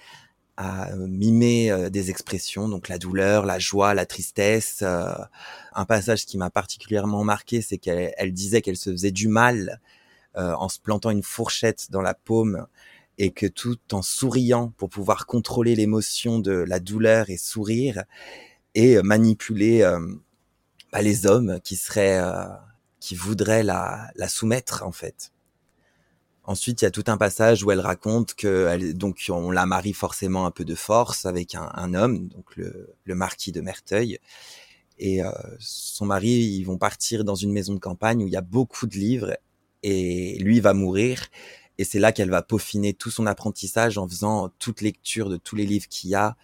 à 0.56 0.90
euh, 0.90 1.06
mimer 1.06 1.70
euh, 1.70 1.90
des 1.90 2.10
expressions, 2.10 2.68
donc 2.68 2.88
la 2.88 2.98
douleur, 2.98 3.46
la 3.46 3.58
joie, 3.58 3.94
la 3.94 4.06
tristesse. 4.06 4.80
euh, 4.82 5.12
un 5.74 5.84
passage 5.84 6.26
qui 6.26 6.38
m'a 6.38 6.50
particulièrement 6.50 7.24
marqué, 7.24 7.62
c'est 7.62 7.78
qu'elle 7.78 8.12
elle 8.16 8.32
disait 8.32 8.62
qu'elle 8.62 8.76
se 8.76 8.90
faisait 8.90 9.12
du 9.12 9.28
mal 9.28 9.80
en 10.36 10.68
se 10.68 10.78
plantant 10.78 11.10
une 11.10 11.24
fourchette 11.24 11.90
dans 11.90 12.02
la 12.02 12.14
paume 12.14 12.66
et 13.18 13.32
que 13.32 13.46
tout 13.46 13.78
en 13.92 14.00
souriant 14.00 14.72
pour 14.78 14.88
pouvoir 14.88 15.26
contrôler 15.26 15.74
l'émotion 15.74 16.38
de 16.38 16.52
la 16.52 16.80
douleur 16.80 17.28
et 17.28 17.36
sourire 17.36 18.04
et 18.74 19.00
manipuler 19.02 19.82
euh, 19.82 20.00
bah, 20.92 21.02
les 21.02 21.26
hommes 21.26 21.60
qui 21.62 21.76
seraient 21.76 22.18
euh, 22.18 22.46
qui 22.98 23.14
voudraient 23.14 23.62
la, 23.62 24.10
la 24.14 24.28
soumettre 24.28 24.84
en 24.84 24.92
fait. 24.92 25.32
Ensuite, 26.50 26.82
il 26.82 26.84
y 26.84 26.88
a 26.88 26.90
tout 26.90 27.04
un 27.06 27.16
passage 27.16 27.62
où 27.62 27.70
elle 27.70 27.78
raconte 27.78 28.34
que 28.34 28.66
elle, 28.66 28.98
donc 28.98 29.24
on 29.28 29.52
la 29.52 29.66
marie 29.66 29.92
forcément 29.92 30.46
un 30.46 30.50
peu 30.50 30.64
de 30.64 30.74
force 30.74 31.24
avec 31.24 31.54
un, 31.54 31.94
homme, 31.94 32.26
donc 32.26 32.56
le, 32.56 33.14
marquis 33.14 33.52
de 33.52 33.60
Merteuil, 33.60 34.18
et 34.98 35.22
euh, 35.22 35.30
son 35.60 36.06
mari, 36.06 36.28
ils 36.28 36.64
vont 36.64 36.76
partir 36.76 37.22
dans 37.22 37.36
une 37.36 37.52
maison 37.52 37.72
de 37.72 37.78
campagne 37.78 38.24
où 38.24 38.26
il 38.26 38.32
y 38.32 38.36
a 38.36 38.40
beaucoup 38.40 38.88
de 38.88 38.96
livres, 38.96 39.36
et 39.84 40.38
lui 40.40 40.58
va 40.58 40.74
mourir, 40.74 41.28
et 41.78 41.84
c'est 41.84 42.00
là 42.00 42.10
qu'elle 42.10 42.30
va 42.30 42.42
peaufiner 42.42 42.94
tout 42.94 43.12
son 43.12 43.26
apprentissage 43.26 43.96
en 43.96 44.08
faisant 44.08 44.48
toute 44.58 44.80
lecture 44.80 45.30
de 45.30 45.36
tous 45.36 45.54
les 45.54 45.66
livres 45.66 45.86
qu'il 45.86 46.10
y 46.10 46.16
a, 46.16 46.36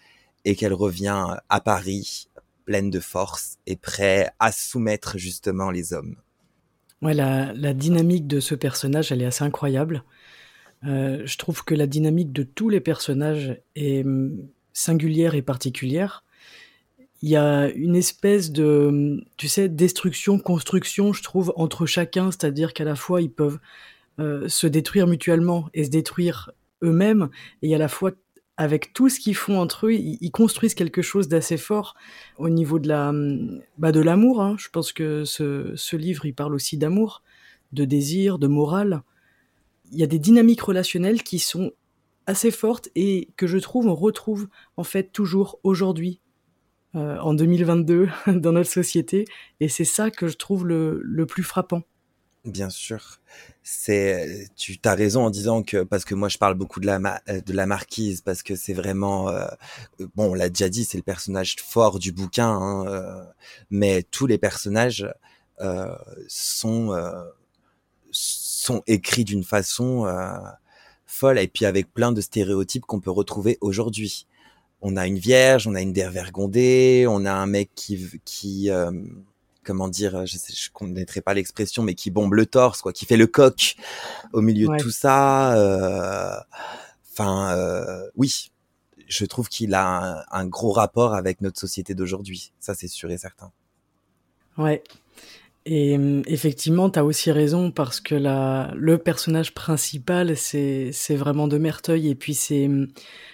et 0.45 0.55
qu'elle 0.55 0.75
revient 0.75 1.37
à 1.49 1.61
Paris 1.61 2.29
pleine 2.65 2.91
de 2.91 3.01
force 3.01 3.59
et 3.67 3.75
prêt 3.75 4.31
à 4.39 4.53
soumettre 4.53 5.19
justement 5.19 5.73
les 5.73 5.93
hommes. 5.93 6.15
Ouais, 7.03 7.15
la, 7.15 7.75
dynamique 7.75 8.27
de 8.27 8.41
ce 8.41 8.55
personnage, 8.55 9.13
elle 9.13 9.23
est 9.23 9.27
assez 9.27 9.45
incroyable. 9.45 10.03
Euh, 10.85 11.23
je 11.27 11.37
trouve 11.37 11.65
que 11.65 11.75
la 11.75 11.87
dynamique 11.87 12.33
de 12.33 12.43
tous 12.43 12.69
les 12.69 12.81
personnages 12.81 13.61
est 13.75 14.05
hum, 14.05 14.49
singulière 14.73 15.35
et 15.35 15.43
particulière. 15.43 16.25
Il 17.23 17.31
y 17.31 17.37
a 17.37 17.69
une 17.71 17.97
espèce 17.97 18.51
de, 18.51 18.87
hum, 18.89 19.25
tu 19.37 19.49
sais, 19.49 19.69
destruction, 19.69 20.39
construction, 20.39 21.13
je 21.13 21.23
trouve, 21.23 21.53
entre 21.57 21.87
chacun, 21.87 22.31
c'est-à-dire 22.31 22.73
qu'à 22.73 22.85
la 22.85 22.97
fois 22.97 23.21
ils 23.21 23.31
peuvent 23.31 23.59
euh, 24.19 24.49
se 24.49 24.67
détruire 24.67 25.07
mutuellement 25.07 25.69
et 25.75 25.85
se 25.85 25.91
détruire 25.91 26.51
eux-mêmes, 26.83 27.29
et 27.63 27.75
à 27.75 27.79
la 27.79 27.89
fois 27.89 28.13
avec 28.57 28.93
tout 28.93 29.09
ce 29.09 29.21
qu'ils 29.21 29.37
font 29.37 29.59
entre 29.59 29.87
eux, 29.87 29.93
ils, 29.93 30.31
construisent 30.31 30.75
quelque 30.75 31.03
chose 31.03 31.29
d'assez 31.29 31.59
fort 31.59 31.95
au 32.39 32.49
niveau 32.49 32.79
de 32.79 32.89
la, 32.89 33.13
bah 33.79 33.93
de 33.93 34.01
l'amour. 34.01 34.41
Hein. 34.41 34.57
Je 34.59 34.69
pense 34.71 34.93
que 34.93 35.25
ce, 35.25 35.73
ce 35.77 35.97
livre, 35.97 36.25
il 36.25 36.35
parle 36.35 36.55
aussi 36.55 36.79
d'amour, 36.79 37.23
de 37.73 37.85
désir, 37.85 38.39
de 38.39 38.47
morale. 38.47 39.03
Il 39.93 39.99
y 39.99 40.03
a 40.03 40.07
des 40.07 40.19
dynamiques 40.19 40.63
relationnelles 40.63 41.23
qui 41.23 41.39
sont 41.39 41.73
assez 42.27 42.51
fortes 42.51 42.89
et 42.95 43.29
que 43.37 43.47
je 43.47 43.59
trouve 43.59 43.87
on 43.87 43.95
retrouve 43.95 44.49
en 44.77 44.83
fait 44.83 45.13
toujours 45.13 45.61
aujourd'hui 45.63 46.21
euh, 46.97 47.19
en 47.21 47.35
2022 47.35 48.09
dans 48.27 48.53
notre 48.53 48.71
société 48.71 49.27
et 49.61 49.69
c'est 49.69 49.85
ça 49.85 50.11
que 50.11 50.27
je 50.27 50.37
trouve 50.37 50.67
le, 50.67 51.01
le 51.03 51.27
plus 51.27 51.45
frappant. 51.45 51.83
Bien 52.47 52.71
sûr, 52.71 53.19
c'est 53.65 54.49
tu 54.55 54.79
as 54.85 54.95
raison 54.95 55.25
en 55.25 55.31
disant 55.31 55.65
que 55.65 55.83
parce 55.83 56.05
que 56.05 56.15
moi 56.15 56.29
je 56.29 56.39
parle 56.39 56.55
beaucoup 56.55 56.79
de 56.79 56.87
la 56.87 56.99
de 57.29 57.53
la 57.53 57.67
marquise 57.67 58.21
parce 58.21 58.45
que 58.45 58.55
c'est 58.55 58.73
vraiment 58.73 59.29
euh, 59.31 59.49
bon 60.15 60.31
on 60.31 60.35
l'a 60.35 60.49
déjà 60.49 60.69
dit 60.69 60.85
c'est 60.85 60.97
le 60.97 61.03
personnage 61.03 61.57
fort 61.57 61.99
du 61.99 62.13
bouquin 62.13 62.49
hein, 62.49 62.87
euh, 62.87 63.25
mais 63.71 64.05
tous 64.05 64.27
les 64.29 64.39
personnages 64.39 65.13
euh, 65.61 65.97
sont 66.29 66.93
euh, 66.93 67.25
sont 68.13 68.83
écrits 68.87 69.25
d'une 69.25 69.45
façon 69.45 70.07
folle 71.07 71.39
et 71.39 71.49
puis 71.49 71.65
avec 71.67 71.93
plein 71.93 72.13
de 72.13 72.21
stéréotypes 72.21 72.85
qu'on 72.87 73.01
peut 73.01 73.11
retrouver 73.11 73.59
aujourd'hui. 73.61 74.27
On 74.83 74.97
a 74.97 75.07
une 75.07 75.19
vierge, 75.19 75.67
on 75.67 75.75
a 75.75 75.81
une 75.83 75.93
dévergondée, 75.93 77.07
on 77.09 77.25
a 77.25 77.33
un 77.33 77.47
mec 77.47 77.71
qui 77.75 78.07
qui 78.25 78.71
euh, 78.71 78.91
comment 79.67 79.89
dire, 79.89 80.25
je 80.27 80.39
sais, 80.39 80.53
je 80.55 80.71
connaîtrais 80.71 81.21
pas 81.21 81.35
l'expression, 81.35 81.83
mais 81.83 81.95
qui 81.95 82.11
bombe 82.11 82.35
le 82.35 82.47
torse, 82.47 82.81
quoi, 82.81 82.93
qui 82.93 83.05
fait 83.05 83.17
le 83.17 83.27
coq 83.27 83.77
au 84.33 84.41
milieu 84.41 84.69
de 84.69 84.77
tout 84.79 84.91
ça. 84.91 85.55
Euh, 85.57 86.39
enfin, 87.13 87.57
euh, 87.57 88.09
oui, 88.15 88.51
je 89.09 89.25
trouve 89.27 89.49
qu'il 89.49 89.75
a 89.75 90.21
un, 90.21 90.25
un, 90.31 90.47
gros 90.47 90.73
rapport 90.73 91.15
avec 91.15 91.41
notre 91.41 91.59
société 91.59 91.95
d'aujourd'hui. 91.95 92.53
Ça, 92.61 92.75
c'est 92.75 92.89
sûr 92.89 93.11
et 93.11 93.19
certain. 93.19 93.51
Ouais, 94.57 94.83
et 95.69 95.99
effectivement, 96.27 96.91
tu 96.91 97.01
as 97.01 97.05
aussi 97.05 97.33
raison 97.33 97.73
parce 97.73 98.01
que 98.01 98.15
la, 98.15 98.73
le 98.77 98.99
personnage 98.99 99.53
principal, 99.53 100.37
c'est, 100.37 100.93
vraiment 101.11 101.49
de 101.49 101.59
Merteuil. 101.59 102.09
Et 102.09 102.15
puis, 102.15 102.35
c'est, 102.35 102.71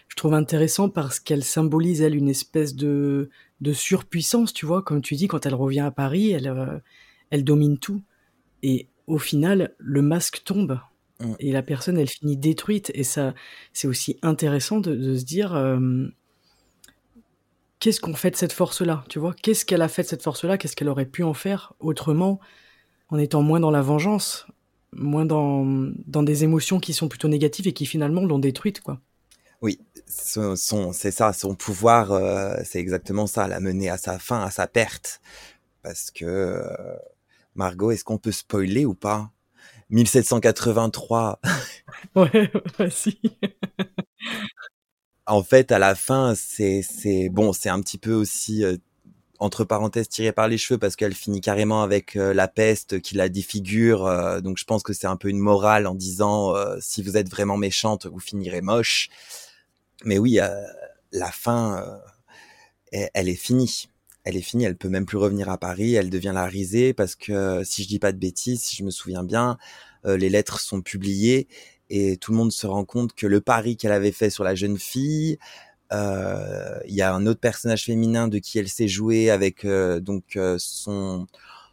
je 0.08 0.16
trouve 0.16 0.32
intéressant 0.32 0.88
parce 0.88 1.20
qu'elle 1.20 1.44
symbolise, 1.44 2.00
elle, 2.00 2.16
une 2.16 2.30
espèce 2.30 2.74
de, 2.74 3.28
de 3.62 3.72
surpuissance, 3.72 4.52
tu 4.52 4.66
vois. 4.66 4.82
Comme 4.82 5.00
tu 5.00 5.14
dis, 5.14 5.28
quand 5.28 5.46
elle 5.46 5.54
revient 5.54 5.80
à 5.80 5.90
Paris, 5.90 6.32
elle, 6.32 6.48
euh, 6.48 6.78
elle 7.30 7.44
domine 7.44 7.78
tout. 7.78 8.02
Et 8.62 8.88
au 9.06 9.18
final, 9.18 9.74
le 9.78 10.02
masque 10.02 10.42
tombe. 10.44 10.80
Mmh. 11.20 11.32
Et 11.38 11.52
la 11.52 11.62
personne, 11.62 11.96
elle 11.96 12.08
finit 12.08 12.36
détruite. 12.36 12.90
Et 12.94 13.04
ça, 13.04 13.34
c'est 13.72 13.86
aussi 13.86 14.18
intéressant 14.22 14.80
de, 14.80 14.94
de 14.94 15.16
se 15.16 15.24
dire, 15.24 15.54
euh, 15.54 16.06
qu'est-ce 17.78 18.00
qu'on 18.00 18.14
fait 18.14 18.32
de 18.32 18.36
cette 18.36 18.52
force-là, 18.52 19.04
tu 19.08 19.20
vois? 19.20 19.32
Qu'est-ce 19.32 19.64
qu'elle 19.64 19.82
a 19.82 19.88
fait 19.88 20.02
de 20.02 20.08
cette 20.08 20.22
force-là? 20.22 20.58
Qu'est-ce 20.58 20.74
qu'elle 20.74 20.88
aurait 20.88 21.06
pu 21.06 21.22
en 21.22 21.34
faire 21.34 21.72
autrement, 21.78 22.40
en 23.10 23.18
étant 23.18 23.42
moins 23.42 23.60
dans 23.60 23.70
la 23.70 23.82
vengeance, 23.82 24.46
moins 24.92 25.24
dans, 25.24 25.64
dans 26.06 26.24
des 26.24 26.42
émotions 26.42 26.80
qui 26.80 26.92
sont 26.92 27.08
plutôt 27.08 27.28
négatives 27.28 27.68
et 27.68 27.72
qui 27.72 27.86
finalement 27.86 28.24
l'ont 28.24 28.40
détruite, 28.40 28.80
quoi? 28.80 29.00
Oui, 29.62 29.80
son, 30.06 30.92
c'est 30.92 31.10
ça, 31.10 31.32
son 31.32 31.54
pouvoir, 31.54 32.12
euh, 32.12 32.56
c'est 32.64 32.80
exactement 32.80 33.26
ça, 33.26 33.48
l'a 33.48 33.60
mener 33.60 33.88
à 33.88 33.96
sa 33.96 34.18
fin, 34.18 34.42
à 34.42 34.50
sa 34.50 34.66
perte. 34.66 35.20
Parce 35.82 36.10
que, 36.10 36.24
euh, 36.24 36.96
Margot, 37.54 37.90
est-ce 37.90 38.04
qu'on 38.04 38.18
peut 38.18 38.32
spoiler 38.32 38.84
ou 38.86 38.94
pas? 38.94 39.30
1783. 39.90 41.40
ouais, 42.16 42.52
vas-y 42.78 43.18
en 45.26 45.42
fait, 45.42 45.72
à 45.72 45.78
la 45.78 45.94
fin, 45.94 46.34
c'est 46.34 46.82
c'est 46.82 47.28
bon, 47.28 47.52
c'est 47.52 47.68
un 47.68 47.80
petit 47.80 47.98
peu 47.98 48.12
aussi 48.12 48.64
euh, 48.64 48.76
entre 49.38 49.64
parenthèses 49.64 50.08
tiré 50.08 50.32
par 50.32 50.48
les 50.48 50.58
cheveux 50.58 50.78
parce 50.78 50.96
qu'elle 50.96 51.14
finit 51.14 51.40
carrément 51.40 51.82
avec 51.82 52.16
euh, 52.16 52.34
la 52.34 52.48
peste 52.48 53.00
qui 53.00 53.14
la 53.14 53.28
défigure. 53.28 54.06
Euh, 54.06 54.40
donc 54.40 54.58
je 54.58 54.64
pense 54.64 54.82
que 54.82 54.92
c'est 54.92 55.06
un 55.06 55.16
peu 55.16 55.28
une 55.28 55.38
morale 55.38 55.86
en 55.86 55.94
disant 55.94 56.54
si 56.80 57.02
vous 57.02 57.16
êtes 57.16 57.30
vraiment 57.30 57.56
méchante, 57.56 58.06
vous 58.06 58.20
finirez 58.20 58.60
moche. 58.60 59.08
Mais 60.04 60.18
oui, 60.18 60.38
la 61.12 61.30
fin, 61.30 62.00
elle, 62.92 63.28
est 63.28 63.34
finie. 63.34 63.88
Elle 64.24 64.36
est 64.36 64.42
finie. 64.42 64.64
Elle 64.64 64.76
peut 64.76 64.88
même 64.88 65.06
plus 65.06 65.18
revenir 65.18 65.48
à 65.48 65.58
Paris. 65.58 65.94
Elle 65.94 66.10
devient 66.10 66.32
la 66.34 66.46
risée 66.46 66.94
parce 66.94 67.14
que 67.14 67.62
si 67.64 67.82
je 67.82 67.88
dis 67.88 67.98
pas 67.98 68.12
de 68.12 68.18
bêtises, 68.18 68.62
si 68.62 68.76
je 68.76 68.84
me 68.84 68.90
souviens 68.90 69.24
bien, 69.24 69.58
les 70.04 70.28
lettres 70.28 70.60
sont 70.60 70.82
publiées 70.82 71.48
et 71.90 72.16
tout 72.16 72.32
le 72.32 72.38
monde 72.38 72.52
se 72.52 72.66
rend 72.66 72.86
compte 72.86 73.12
que 73.12 73.26
le 73.26 73.42
pari 73.42 73.76
qu'elle 73.76 73.92
avait 73.92 74.12
fait 74.12 74.30
sur 74.30 74.44
la 74.44 74.54
jeune 74.54 74.78
fille, 74.78 75.38
euh, 75.92 76.78
il 76.86 76.94
y 76.94 77.02
a 77.02 77.14
un 77.14 77.26
autre 77.26 77.40
personnage 77.40 77.84
féminin 77.84 78.28
de 78.28 78.38
qui 78.38 78.58
elle 78.58 78.68
s'est 78.68 78.88
jouée 78.88 79.28
avec 79.30 79.66
euh, 79.66 80.00
donc 80.00 80.36
euh, 80.36 80.56
son 80.58 81.26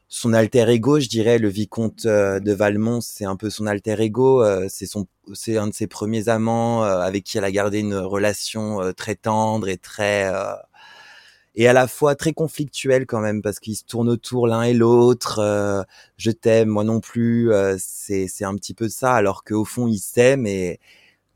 son 0.10 0.34
alter 0.34 0.68
ego, 0.70 1.00
je 1.00 1.08
dirais, 1.08 1.38
le 1.40 1.50
vicomte 1.50 2.06
de 2.06 2.52
Valmont, 2.52 3.00
c'est 3.00 3.26
un 3.26 3.36
peu 3.36 3.50
son 3.50 3.68
alter 3.68 4.02
ego, 4.02 4.44
c'est 4.68 4.86
son 4.88 5.08
c'est 5.34 5.58
un 5.58 5.68
de 5.68 5.74
ses 5.74 5.88
premiers 5.88 6.28
amants 6.30 6.82
avec 6.82 7.24
qui 7.24 7.38
elle 7.38 7.44
a 7.44 7.52
gardé 7.52 7.80
une 7.80 7.96
relation 7.96 8.92
très 8.94 9.16
tendre 9.16 9.70
et 9.70 9.78
très 9.78 10.32
et 11.60 11.68
à 11.68 11.74
la 11.74 11.88
fois 11.88 12.16
très 12.16 12.32
conflictuel 12.32 13.06
quand 13.06 13.20
même 13.20 13.42
parce 13.42 13.60
qu'ils 13.60 13.76
se 13.76 13.84
tournent 13.84 14.10
autour 14.10 14.48
l'un 14.48 14.64
et 14.64 14.74
l'autre. 14.74 15.40
Euh, 15.40 15.84
je 16.18 16.32
t'aime, 16.32 16.70
moi 16.70 16.86
non 16.86 17.02
plus. 17.02 17.52
Euh, 17.52 17.76
c'est 17.78 18.28
c'est 18.28 18.46
un 18.46 18.56
petit 18.56 18.74
peu 18.74 18.88
ça, 18.88 19.14
alors 19.14 19.44
qu'au 19.44 19.66
fond 19.66 19.86
ils 19.88 20.00
s'aiment 20.00 20.48
et 20.48 20.80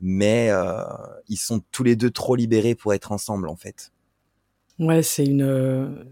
mais 0.00 0.48
euh, 0.50 0.82
ils 1.28 1.36
sont 1.36 1.60
tous 1.70 1.82
les 1.82 1.94
deux 1.94 2.10
trop 2.10 2.36
libérés 2.36 2.74
pour 2.74 2.94
être 2.94 3.12
ensemble 3.12 3.48
en 3.48 3.56
fait. 3.56 3.92
Ouais, 4.78 5.02
c'est 5.02 5.24
une 5.26 6.06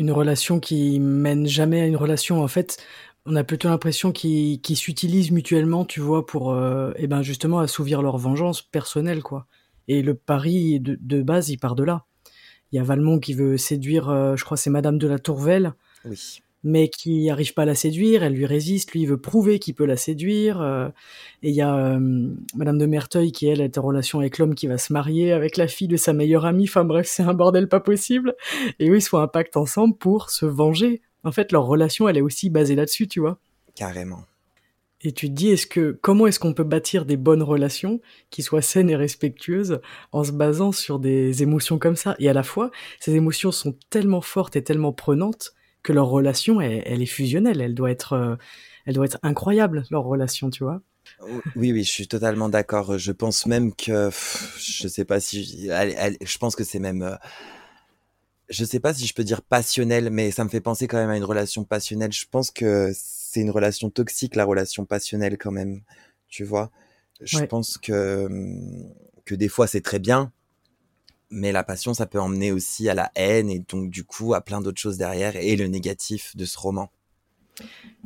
une 0.00 0.10
relation 0.10 0.60
qui 0.60 0.98
mène 0.98 1.46
jamais 1.46 1.82
à 1.82 1.86
une 1.86 1.96
relation. 1.96 2.42
En 2.42 2.48
fait, 2.48 2.82
on 3.26 3.36
a 3.36 3.44
plutôt 3.44 3.68
l'impression 3.68 4.12
qu'ils 4.12 4.76
s'utilisent 4.76 5.30
mutuellement, 5.30 5.84
tu 5.84 6.00
vois, 6.00 6.24
pour 6.24 6.56
et 6.56 6.92
eh 6.96 7.06
ben 7.06 7.20
justement 7.22 7.58
assouvir 7.58 8.00
leur 8.00 8.16
vengeance 8.16 8.62
personnelle 8.62 9.22
quoi. 9.22 9.46
Et 9.88 10.02
le 10.02 10.14
pari 10.14 10.80
de, 10.80 10.96
de 10.98 11.22
base, 11.22 11.50
il 11.50 11.58
part 11.58 11.74
de 11.74 11.84
là. 11.84 12.06
Il 12.72 12.76
y 12.76 12.78
a 12.78 12.82
Valmont 12.82 13.18
qui 13.18 13.34
veut 13.34 13.58
séduire, 13.58 14.08
euh, 14.08 14.36
je 14.36 14.44
crois 14.44 14.56
c'est 14.56 14.70
Madame 14.70 14.98
de 14.98 15.06
la 15.06 15.18
Tourvelle. 15.18 15.74
Oui. 16.06 16.40
Mais 16.62 16.88
qui 16.88 17.26
n'arrive 17.26 17.54
pas 17.54 17.62
à 17.62 17.66
la 17.66 17.74
séduire, 17.74 18.22
elle 18.22 18.34
lui 18.34 18.44
résiste, 18.44 18.92
lui 18.92 19.02
il 19.02 19.06
veut 19.06 19.20
prouver 19.20 19.58
qu'il 19.58 19.74
peut 19.74 19.86
la 19.86 19.96
séduire. 19.96 20.60
Euh, 20.60 20.88
et 21.42 21.48
il 21.48 21.54
y 21.54 21.62
a 21.62 21.74
euh, 21.74 22.28
Madame 22.54 22.76
de 22.76 22.86
Merteuil 22.86 23.32
qui 23.32 23.46
elle 23.46 23.60
est 23.60 23.78
en 23.78 23.82
relation 23.82 24.20
avec 24.20 24.38
l'homme 24.38 24.54
qui 24.54 24.66
va 24.66 24.76
se 24.76 24.92
marier 24.92 25.32
avec 25.32 25.56
la 25.56 25.68
fille 25.68 25.88
de 25.88 25.96
sa 25.96 26.12
meilleure 26.12 26.44
amie. 26.44 26.64
Enfin 26.68 26.84
bref, 26.84 27.06
c'est 27.06 27.22
un 27.22 27.34
bordel 27.34 27.68
pas 27.68 27.80
possible. 27.80 28.34
Et 28.78 28.90
eux 28.90 28.96
ils 28.96 29.02
se 29.02 29.08
font 29.08 29.18
un 29.18 29.28
pacte 29.28 29.56
ensemble 29.56 29.96
pour 29.96 30.30
se 30.30 30.44
venger. 30.44 31.00
En 31.24 31.32
fait, 31.32 31.52
leur 31.52 31.64
relation 31.64 32.08
elle 32.08 32.18
est 32.18 32.22
aussi 32.22 32.50
basée 32.50 32.74
là-dessus, 32.74 33.08
tu 33.08 33.20
vois. 33.20 33.38
Carrément. 33.74 34.24
Et 35.02 35.12
tu 35.12 35.28
te 35.28 35.32
dis, 35.32 35.48
est-ce 35.48 35.66
que, 35.66 35.98
comment 36.02 36.26
est-ce 36.26 36.38
qu'on 36.38 36.52
peut 36.52 36.62
bâtir 36.62 37.06
des 37.06 37.16
bonnes 37.16 37.42
relations 37.42 38.00
qui 38.28 38.42
soient 38.42 38.60
saines 38.60 38.90
et 38.90 38.96
respectueuses 38.96 39.80
en 40.12 40.24
se 40.24 40.32
basant 40.32 40.72
sur 40.72 40.98
des 40.98 41.42
émotions 41.42 41.78
comme 41.78 41.96
ça? 41.96 42.16
Et 42.18 42.28
à 42.28 42.34
la 42.34 42.42
fois, 42.42 42.70
ces 42.98 43.14
émotions 43.14 43.50
sont 43.50 43.74
tellement 43.88 44.20
fortes 44.20 44.56
et 44.56 44.64
tellement 44.64 44.92
prenantes 44.92 45.54
que 45.82 45.92
leur 45.92 46.08
relation, 46.08 46.60
elle, 46.60 47.02
est 47.02 47.06
fusionnelle. 47.06 47.60
Elle 47.60 47.74
doit 47.74 47.90
être, 47.90 48.12
euh, 48.14 48.36
elle 48.86 48.94
doit 48.94 49.06
être 49.06 49.18
incroyable, 49.22 49.84
leur 49.90 50.04
relation, 50.04 50.50
tu 50.50 50.64
vois. 50.64 50.82
Oui, 51.56 51.72
oui, 51.72 51.84
je 51.84 51.90
suis 51.90 52.08
totalement 52.08 52.48
d'accord. 52.48 52.98
Je 52.98 53.12
pense 53.12 53.46
même 53.46 53.74
que, 53.74 54.10
je 54.58 54.88
sais 54.88 55.04
pas 55.04 55.20
si, 55.20 55.68
je 55.68 56.38
pense 56.38 56.56
que 56.56 56.64
c'est 56.64 56.78
même, 56.78 57.02
euh, 57.02 57.16
je 58.48 58.64
sais 58.64 58.80
pas 58.80 58.94
si 58.94 59.06
je 59.06 59.14
peux 59.14 59.24
dire 59.24 59.42
passionnel, 59.42 60.10
mais 60.10 60.30
ça 60.30 60.44
me 60.44 60.48
fait 60.48 60.60
penser 60.60 60.86
quand 60.86 60.98
même 60.98 61.10
à 61.10 61.16
une 61.16 61.24
relation 61.24 61.64
passionnelle. 61.64 62.12
Je 62.12 62.26
pense 62.30 62.50
que 62.50 62.90
c'est 62.94 63.40
une 63.40 63.50
relation 63.50 63.90
toxique, 63.90 64.36
la 64.36 64.44
relation 64.44 64.84
passionnelle 64.84 65.38
quand 65.38 65.52
même, 65.52 65.82
tu 66.28 66.44
vois. 66.44 66.70
Je 67.20 67.44
pense 67.44 67.76
que, 67.76 68.28
que 69.24 69.34
des 69.34 69.48
fois 69.48 69.66
c'est 69.66 69.82
très 69.82 69.98
bien, 69.98 70.32
mais 71.30 71.52
la 71.52 71.62
passion, 71.62 71.94
ça 71.94 72.06
peut 72.06 72.20
emmener 72.20 72.52
aussi 72.52 72.88
à 72.88 72.94
la 72.94 73.10
haine 73.14 73.50
et 73.50 73.60
donc 73.60 73.90
du 73.90 74.04
coup 74.04 74.34
à 74.34 74.40
plein 74.40 74.60
d'autres 74.60 74.80
choses 74.80 74.96
derrière 74.96 75.36
et 75.36 75.56
le 75.56 75.66
négatif 75.66 76.36
de 76.36 76.44
ce 76.44 76.58
roman. 76.58 76.90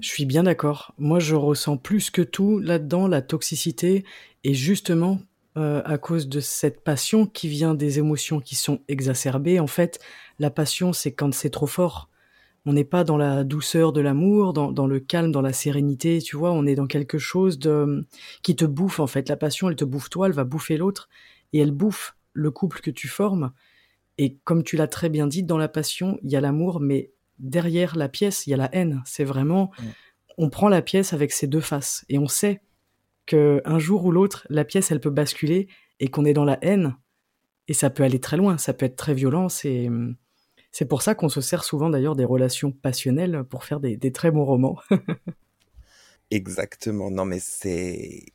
Je 0.00 0.08
suis 0.08 0.26
bien 0.26 0.42
d'accord. 0.42 0.94
Moi, 0.98 1.20
je 1.20 1.34
ressens 1.34 1.76
plus 1.76 2.10
que 2.10 2.22
tout 2.22 2.58
là-dedans 2.58 3.06
la 3.06 3.22
toxicité 3.22 4.04
et 4.42 4.54
justement 4.54 5.20
euh, 5.56 5.80
à 5.84 5.98
cause 5.98 6.28
de 6.28 6.40
cette 6.40 6.82
passion 6.82 7.26
qui 7.26 7.48
vient 7.48 7.74
des 7.74 7.98
émotions 7.98 8.40
qui 8.40 8.56
sont 8.56 8.80
exacerbées. 8.88 9.60
En 9.60 9.68
fait, 9.68 10.00
la 10.40 10.50
passion, 10.50 10.92
c'est 10.92 11.12
quand 11.12 11.32
c'est 11.32 11.50
trop 11.50 11.68
fort 11.68 12.08
on 12.66 12.72
n'est 12.72 12.84
pas 12.84 13.04
dans 13.04 13.16
la 13.16 13.44
douceur 13.44 13.92
de 13.92 14.00
l'amour, 14.00 14.52
dans, 14.52 14.86
le 14.86 15.00
calme, 15.00 15.32
dans 15.32 15.42
la 15.42 15.52
sérénité, 15.52 16.20
tu 16.22 16.36
vois, 16.36 16.52
on 16.52 16.64
est 16.66 16.74
dans 16.74 16.86
quelque 16.86 17.18
chose 17.18 17.58
de 17.58 18.06
qui 18.42 18.56
te 18.56 18.64
bouffe 18.64 19.00
en 19.00 19.06
fait. 19.06 19.28
La 19.28 19.36
passion, 19.36 19.68
elle 19.68 19.76
te 19.76 19.84
bouffe 19.84 20.08
toi, 20.08 20.26
elle 20.26 20.32
va 20.32 20.44
bouffer 20.44 20.76
l'autre 20.76 21.08
et 21.52 21.58
elle 21.58 21.72
bouffe 21.72 22.16
le 22.34 22.50
couple 22.50 22.80
que 22.80 22.90
tu 22.90 23.08
formes. 23.08 23.52
Et 24.18 24.36
comme 24.44 24.62
tu 24.62 24.76
l'as 24.76 24.86
très 24.86 25.08
bien 25.08 25.26
dit, 25.26 25.42
dans 25.42 25.58
la 25.58 25.68
passion, 25.68 26.18
il 26.22 26.30
y 26.30 26.36
a 26.36 26.40
l'amour, 26.40 26.80
mais 26.80 27.12
derrière 27.38 27.96
la 27.96 28.08
pièce, 28.08 28.46
il 28.46 28.50
y 28.50 28.54
a 28.54 28.58
la 28.58 28.68
haine. 28.74 29.02
C'est 29.06 29.24
vraiment, 29.24 29.70
on 30.36 30.50
prend 30.50 30.68
la 30.68 30.82
pièce 30.82 31.12
avec 31.12 31.32
ses 31.32 31.46
deux 31.46 31.60
faces 31.60 32.04
et 32.08 32.18
on 32.18 32.28
sait 32.28 32.60
que 33.26 33.62
un 33.64 33.78
jour 33.78 34.04
ou 34.04 34.12
l'autre, 34.12 34.46
la 34.50 34.64
pièce, 34.64 34.90
elle 34.90 35.00
peut 35.00 35.10
basculer 35.10 35.68
et 35.98 36.08
qu'on 36.08 36.24
est 36.24 36.34
dans 36.34 36.44
la 36.44 36.58
haine 36.62 36.96
Et 37.68 37.72
ça 37.72 37.88
peut 37.90 38.02
aller 38.02 38.20
très 38.20 38.36
loin, 38.36 38.58
ça 38.58 38.74
peut 38.74 38.84
être 38.86 38.96
très 38.96 39.14
violent. 39.14 39.48
C'est, 39.48 39.88
c'est 40.70 40.86
pour 40.86 41.02
ça 41.02 41.14
qu'on 41.14 41.28
se 41.28 41.40
sert 41.40 41.64
souvent 41.64 41.88
d'ailleurs 41.88 42.16
des 42.16 42.24
relations 42.24 42.70
passionnelles 42.70 43.44
pour 43.48 43.64
faire 43.64 43.80
des, 43.80 43.96
des 43.96 44.12
très 44.12 44.30
bons 44.30 44.44
romans. 44.44 44.78
Exactement. 46.30 47.10
Non, 47.10 47.24
mais 47.24 47.38
c'est. 47.38 48.26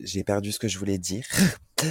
J'ai 0.00 0.24
perdu 0.24 0.52
ce 0.52 0.58
que 0.58 0.68
je 0.68 0.78
voulais 0.78 0.98
dire. 0.98 1.24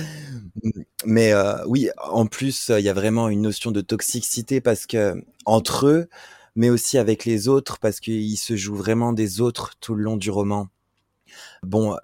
mais 1.05 1.33
oui, 1.65 1.89
en 1.97 2.25
plus, 2.25 2.71
il 2.77 2.83
y 2.83 2.89
a 2.89 2.93
vraiment 2.93 3.29
une 3.29 3.41
notion 3.41 3.71
de 3.71 3.81
toxicité 3.81 4.61
parce 4.61 4.85
que 4.85 5.23
entre 5.45 5.87
eux, 5.87 6.09
mais 6.55 6.69
aussi 6.69 6.97
avec 6.97 7.25
les 7.25 7.47
autres, 7.47 7.79
parce 7.79 7.99
qu'ils 7.99 8.37
se 8.37 8.55
jouent 8.55 8.75
vraiment 8.75 9.13
des 9.13 9.41
autres 9.41 9.75
tout 9.79 9.95
le 9.95 10.03
long 10.03 10.17
du 10.17 10.29
roman. 10.29 10.67
Bon, 11.63 11.97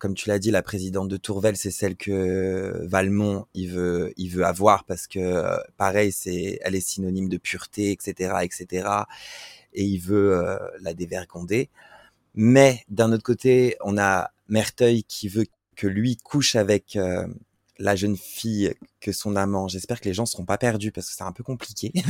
comme 0.00 0.14
tu 0.14 0.28
l'as 0.28 0.38
dit, 0.38 0.50
la 0.50 0.62
présidente 0.62 1.08
de 1.08 1.16
Tourvel, 1.16 1.56
c'est 1.56 1.70
celle 1.70 1.96
que 1.96 2.80
Valmont 2.86 3.46
il 3.54 3.70
veut, 3.70 4.12
il 4.16 4.28
veut 4.28 4.44
avoir 4.44 4.84
parce 4.84 5.06
que 5.06 5.44
pareil, 5.76 6.12
c'est, 6.12 6.58
elle 6.62 6.74
est 6.74 6.86
synonyme 6.86 7.28
de 7.28 7.38
pureté, 7.38 7.92
etc., 7.92 8.34
etc. 8.42 8.88
Et 9.72 9.84
il 9.84 9.98
veut 9.98 10.58
la 10.80 10.94
dévergonder. 10.94 11.70
Mais 12.34 12.82
d'un 12.88 13.12
autre 13.12 13.22
côté, 13.22 13.76
on 13.80 13.96
a 13.96 14.33
Merteuil 14.48 15.04
qui 15.04 15.28
veut 15.28 15.46
que 15.76 15.86
lui 15.86 16.16
couche 16.16 16.54
avec 16.54 16.96
euh, 16.96 17.26
la 17.78 17.96
jeune 17.96 18.16
fille 18.16 18.74
que 19.00 19.12
son 19.12 19.36
amant. 19.36 19.68
J'espère 19.68 20.00
que 20.00 20.08
les 20.08 20.14
gens 20.14 20.26
seront 20.26 20.44
pas 20.44 20.58
perdus 20.58 20.92
parce 20.92 21.08
que 21.08 21.14
c'est 21.16 21.24
un 21.24 21.32
peu 21.32 21.42
compliqué. 21.42 21.92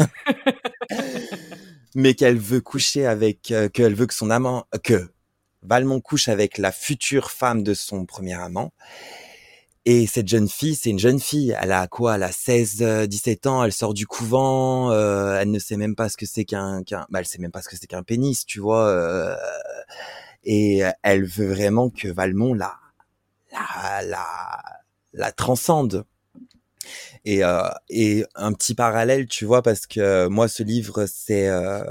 Mais 1.94 2.14
qu'elle 2.14 2.38
veut 2.38 2.60
coucher 2.60 3.06
avec, 3.06 3.50
euh, 3.50 3.68
qu'elle 3.68 3.94
veut 3.94 4.06
que 4.06 4.14
son 4.14 4.30
amant, 4.30 4.66
que 4.82 5.10
Valmont 5.62 6.00
couche 6.00 6.28
avec 6.28 6.58
la 6.58 6.72
future 6.72 7.30
femme 7.30 7.62
de 7.62 7.72
son 7.72 8.04
premier 8.04 8.34
amant. 8.34 8.72
Et 9.86 10.06
cette 10.06 10.28
jeune 10.28 10.48
fille, 10.48 10.76
c'est 10.76 10.90
une 10.90 10.98
jeune 10.98 11.20
fille. 11.20 11.54
Elle 11.60 11.72
a 11.72 11.86
quoi? 11.86 12.16
Elle 12.16 12.22
a 12.22 12.32
16, 12.32 13.06
17 13.06 13.46
ans. 13.46 13.64
Elle 13.64 13.72
sort 13.72 13.92
du 13.92 14.06
couvent. 14.06 14.90
Euh, 14.90 15.38
elle 15.38 15.50
ne 15.50 15.58
sait 15.58 15.76
même 15.76 15.94
pas 15.94 16.08
ce 16.08 16.16
que 16.16 16.24
c'est 16.24 16.46
qu'un, 16.46 16.82
qu'un, 16.82 17.06
bah, 17.10 17.18
elle 17.18 17.26
sait 17.26 17.38
même 17.38 17.50
pas 17.50 17.60
ce 17.60 17.68
que 17.68 17.76
c'est 17.76 17.86
qu'un 17.86 18.02
pénis, 18.02 18.46
tu 18.46 18.60
vois. 18.60 18.86
Euh, 18.86 19.36
et 20.44 20.82
elle 21.02 21.24
veut 21.24 21.48
vraiment 21.48 21.90
que 21.90 22.08
Valmont 22.08 22.54
la, 22.54 22.74
la, 23.52 24.02
la, 24.02 24.62
la 25.12 25.32
transcende. 25.32 26.04
Et, 27.24 27.42
euh, 27.42 27.62
et 27.88 28.24
un 28.34 28.52
petit 28.52 28.74
parallèle, 28.74 29.26
tu 29.26 29.46
vois, 29.46 29.62
parce 29.62 29.86
que 29.86 30.26
moi, 30.28 30.46
ce 30.48 30.62
livre, 30.62 31.06
c'est 31.06 31.48
euh, 31.48 31.82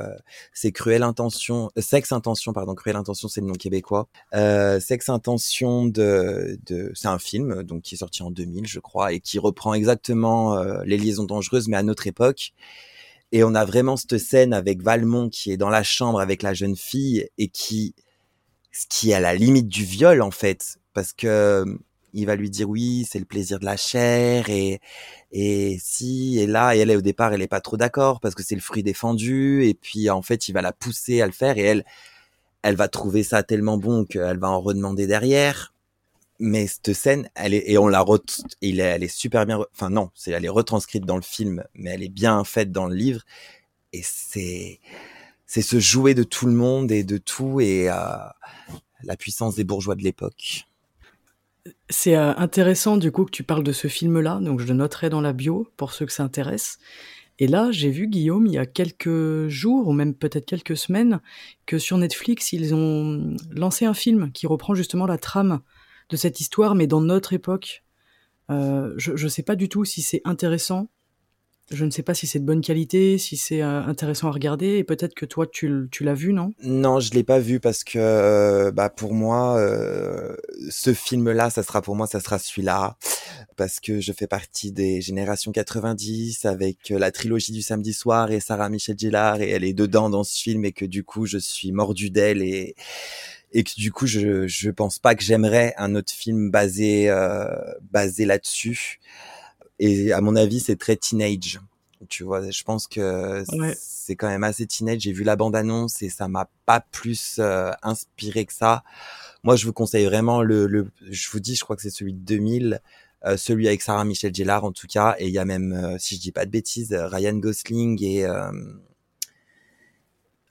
c'est 0.53 0.71
Cruelle 0.71 1.01
Intention, 1.01 1.71
euh, 1.77 1.81
Sexe 1.81 2.11
Intention, 2.11 2.53
pardon, 2.53 2.75
Cruelle 2.75 2.97
Intention, 2.97 3.27
c'est 3.27 3.41
le 3.41 3.47
nom 3.47 3.53
québécois. 3.53 4.07
Euh, 4.35 4.79
Sexe 4.79 5.09
Intention 5.09 5.85
de, 5.87 6.59
de 6.67 6.91
c'est 6.93 7.07
un 7.07 7.17
film 7.17 7.63
donc 7.63 7.81
qui 7.81 7.95
est 7.95 7.97
sorti 7.97 8.21
en 8.21 8.29
2000, 8.29 8.67
je 8.67 8.79
crois, 8.79 9.13
et 9.13 9.19
qui 9.19 9.39
reprend 9.39 9.73
exactement 9.73 10.55
euh, 10.57 10.83
les 10.85 10.97
liaisons 10.97 11.25
dangereuses, 11.25 11.67
mais 11.67 11.77
à 11.77 11.83
notre 11.83 12.05
époque. 12.05 12.53
Et 13.31 13.43
on 13.43 13.55
a 13.55 13.65
vraiment 13.65 13.97
cette 13.97 14.19
scène 14.19 14.53
avec 14.53 14.83
Valmont 14.83 15.29
qui 15.29 15.51
est 15.51 15.57
dans 15.57 15.69
la 15.69 15.81
chambre 15.81 16.19
avec 16.19 16.43
la 16.43 16.53
jeune 16.53 16.75
fille 16.75 17.27
et 17.39 17.47
qui 17.47 17.95
qui 18.89 19.11
est 19.11 19.13
à 19.13 19.19
la 19.19 19.35
limite 19.35 19.67
du 19.67 19.83
viol 19.85 20.21
en 20.21 20.31
fait, 20.31 20.77
parce 20.93 21.13
que 21.13 21.65
il 22.13 22.25
va 22.27 22.35
lui 22.35 22.49
dire 22.49 22.69
oui, 22.69 23.07
c'est 23.09 23.19
le 23.19 23.25
plaisir 23.25 23.59
de 23.59 23.65
la 23.65 23.77
chair 23.77 24.49
et 24.49 24.79
et 25.31 25.79
si 25.81 26.39
et 26.39 26.47
là 26.47 26.75
et 26.75 26.79
elle 26.79 26.91
est 26.91 26.95
au 26.95 27.01
départ 27.01 27.33
elle 27.33 27.41
est 27.41 27.47
pas 27.47 27.61
trop 27.61 27.77
d'accord 27.77 28.19
parce 28.19 28.35
que 28.35 28.43
c'est 28.43 28.55
le 28.55 28.61
fruit 28.61 28.83
défendu 28.83 29.65
et 29.65 29.73
puis 29.73 30.09
en 30.11 30.21
fait 30.21 30.47
il 30.47 30.53
va 30.53 30.61
la 30.61 30.73
pousser 30.73 31.21
à 31.21 31.25
le 31.25 31.31
faire 31.31 31.57
et 31.57 31.63
elle 31.63 31.85
elle 32.63 32.75
va 32.75 32.87
trouver 32.87 33.23
ça 33.23 33.43
tellement 33.43 33.77
bon 33.77 34.05
qu'elle 34.05 34.39
va 34.39 34.49
en 34.49 34.61
redemander 34.61 35.07
derrière. 35.07 35.73
Mais 36.39 36.67
cette 36.67 36.93
scène, 36.93 37.29
elle 37.35 37.53
est 37.53 37.63
et 37.69 37.77
on 37.77 37.87
la 37.87 38.01
re, 38.01 38.19
il 38.61 38.79
est, 38.79 38.83
elle 38.83 39.03
est 39.03 39.07
super 39.07 39.45
bien, 39.45 39.59
enfin 39.73 39.89
non, 39.89 40.09
c'est 40.15 40.31
elle 40.31 40.45
est 40.45 40.49
retranscrite 40.49 41.05
dans 41.05 41.15
le 41.17 41.21
film, 41.21 41.63
mais 41.75 41.91
elle 41.91 42.03
est 42.03 42.09
bien 42.09 42.43
faite 42.43 42.71
dans 42.71 42.87
le 42.87 42.95
livre 42.95 43.21
et 43.93 44.01
c'est 44.03 44.79
c'est 45.53 45.61
se 45.61 45.79
jouer 45.79 46.15
de 46.15 46.23
tout 46.23 46.47
le 46.47 46.53
monde 46.53 46.91
et 46.91 47.03
de 47.03 47.19
tout 47.19 47.61
et 47.61 47.87
euh, 47.87 47.93
la 49.03 49.15
puissance 49.15 49.53
des 49.53 49.63
bourgeois 49.63 49.93
de 49.93 50.01
l'époque. 50.01 50.65
C'est 51.91 52.15
euh, 52.15 52.33
intéressant 52.37 52.97
du 52.97 53.11
coup 53.11 53.23
que 53.23 53.29
tu 53.29 53.43
parles 53.43 53.63
de 53.63 53.71
ce 53.71 53.87
film-là, 53.87 54.39
donc 54.41 54.59
je 54.59 54.65
le 54.65 54.73
noterai 54.73 55.11
dans 55.11 55.21
la 55.21 55.31
bio 55.31 55.67
pour 55.77 55.93
ceux 55.93 56.07
que 56.07 56.11
ça 56.11 56.23
intéresse. 56.23 56.79
Et 57.37 57.45
là, 57.45 57.69
j'ai 57.69 57.91
vu 57.91 58.07
Guillaume 58.07 58.47
il 58.47 58.53
y 58.53 58.57
a 58.57 58.65
quelques 58.65 59.47
jours 59.47 59.87
ou 59.87 59.93
même 59.93 60.15
peut-être 60.15 60.47
quelques 60.47 60.75
semaines 60.75 61.21
que 61.67 61.77
sur 61.77 61.99
Netflix 61.99 62.51
ils 62.51 62.73
ont 62.73 63.37
lancé 63.51 63.85
un 63.85 63.93
film 63.93 64.31
qui 64.31 64.47
reprend 64.47 64.73
justement 64.73 65.05
la 65.05 65.19
trame 65.19 65.59
de 66.09 66.15
cette 66.15 66.39
histoire, 66.39 66.73
mais 66.73 66.87
dans 66.87 67.01
notre 67.01 67.31
époque. 67.31 67.83
Euh, 68.49 68.91
je 68.97 69.11
ne 69.11 69.29
sais 69.29 69.43
pas 69.43 69.55
du 69.55 69.69
tout 69.69 69.85
si 69.85 70.01
c'est 70.01 70.21
intéressant 70.25 70.89
je 71.71 71.85
ne 71.85 71.91
sais 71.91 72.03
pas 72.03 72.13
si 72.13 72.27
c'est 72.27 72.39
de 72.39 72.45
bonne 72.45 72.61
qualité, 72.61 73.17
si 73.17 73.37
c'est 73.37 73.61
euh, 73.61 73.81
intéressant 73.83 74.27
à 74.27 74.31
regarder, 74.31 74.77
et 74.77 74.83
peut-être 74.83 75.13
que 75.13 75.25
toi 75.25 75.47
tu, 75.47 75.89
l'as 76.01 76.13
vu, 76.13 76.33
non? 76.33 76.53
Non, 76.61 76.99
je 76.99 77.11
l'ai 77.11 77.23
pas 77.23 77.39
vu 77.39 77.59
parce 77.59 77.83
que 77.83 77.97
euh, 77.97 78.71
bah 78.71 78.89
pour 78.89 79.13
moi, 79.13 79.57
euh, 79.57 80.35
ce 80.69 80.93
film-là, 80.93 81.49
ça 81.49 81.63
sera 81.63 81.81
pour 81.81 81.95
moi, 81.95 82.05
ça 82.05 82.19
sera 82.19 82.37
celui-là, 82.37 82.97
parce 83.55 83.79
que 83.79 84.01
je 84.01 84.11
fais 84.11 84.27
partie 84.27 84.71
des 84.71 85.01
générations 85.01 85.51
90 85.51 86.45
avec 86.45 86.89
la 86.89 87.11
trilogie 87.11 87.53
du 87.53 87.61
samedi 87.61 87.93
soir 87.93 88.31
et 88.31 88.39
Sarah 88.39 88.69
Michelle 88.69 88.99
Gellar, 88.99 89.41
et 89.41 89.49
elle 89.49 89.63
est 89.63 89.73
dedans 89.73 90.09
dans 90.09 90.23
ce 90.23 90.41
film, 90.41 90.65
et 90.65 90.73
que 90.73 90.85
du 90.85 91.03
coup 91.03 91.25
je 91.25 91.37
suis 91.37 91.71
mordu 91.71 92.09
d'elle 92.09 92.41
et 92.41 92.75
et 93.55 93.63
que 93.63 93.73
du 93.77 93.91
coup 93.91 94.07
je 94.07 94.47
je 94.47 94.69
pense 94.71 94.99
pas 94.99 95.15
que 95.15 95.23
j'aimerais 95.23 95.75
un 95.77 95.95
autre 95.95 96.11
film 96.11 96.49
basé 96.49 97.09
basé 97.91 98.25
là-dessus 98.25 98.99
et 99.79 100.11
à 100.13 100.21
mon 100.21 100.35
avis, 100.35 100.59
c'est 100.59 100.75
très 100.75 100.95
teenage. 100.95 101.59
Tu 102.09 102.23
vois, 102.23 102.49
je 102.49 102.63
pense 102.63 102.87
que 102.87 103.43
c'est 103.77 104.15
quand 104.15 104.27
même 104.27 104.43
assez 104.43 104.67
teenage. 104.67 105.01
J'ai 105.01 105.13
vu 105.13 105.23
la 105.23 105.35
bande-annonce 105.35 106.01
et 106.01 106.09
ça 106.09 106.27
m'a 106.27 106.49
pas 106.65 106.81
plus 106.91 107.37
euh, 107.39 107.71
inspiré 107.81 108.45
que 108.45 108.53
ça. 108.53 108.83
Moi, 109.43 109.55
je 109.55 109.65
vous 109.65 109.73
conseille 109.73 110.05
vraiment 110.05 110.41
le, 110.41 110.67
le 110.67 110.91
je 111.09 111.29
vous 111.31 111.39
dis, 111.39 111.55
je 111.55 111.63
crois 111.63 111.75
que 111.75 111.81
c'est 111.81 111.89
celui 111.89 112.13
de 112.13 112.19
2000, 112.19 112.81
euh, 113.25 113.37
celui 113.37 113.67
avec 113.67 113.81
Sarah 113.81 114.05
Michelle 114.05 114.35
Gellar 114.35 114.65
en 114.65 114.71
tout 114.71 114.87
cas. 114.87 115.15
Et 115.19 115.27
il 115.27 115.33
y 115.33 115.39
a 115.39 115.45
même, 115.45 115.73
euh, 115.73 115.97
si 115.97 116.15
je 116.15 116.21
dis 116.21 116.31
pas 116.31 116.45
de 116.45 116.51
bêtises, 116.51 116.93
Ryan 116.93 117.35
Gosling 117.37 118.03
et 118.03 118.27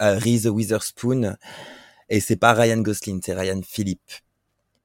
Reese 0.01 0.47
Witherspoon. 0.47 1.37
Et 2.09 2.21
c'est 2.21 2.37
pas 2.37 2.55
Ryan 2.55 2.79
Gosling, 2.79 3.21
c'est 3.25 3.35
Ryan 3.35 3.61
Philippe. 3.63 4.13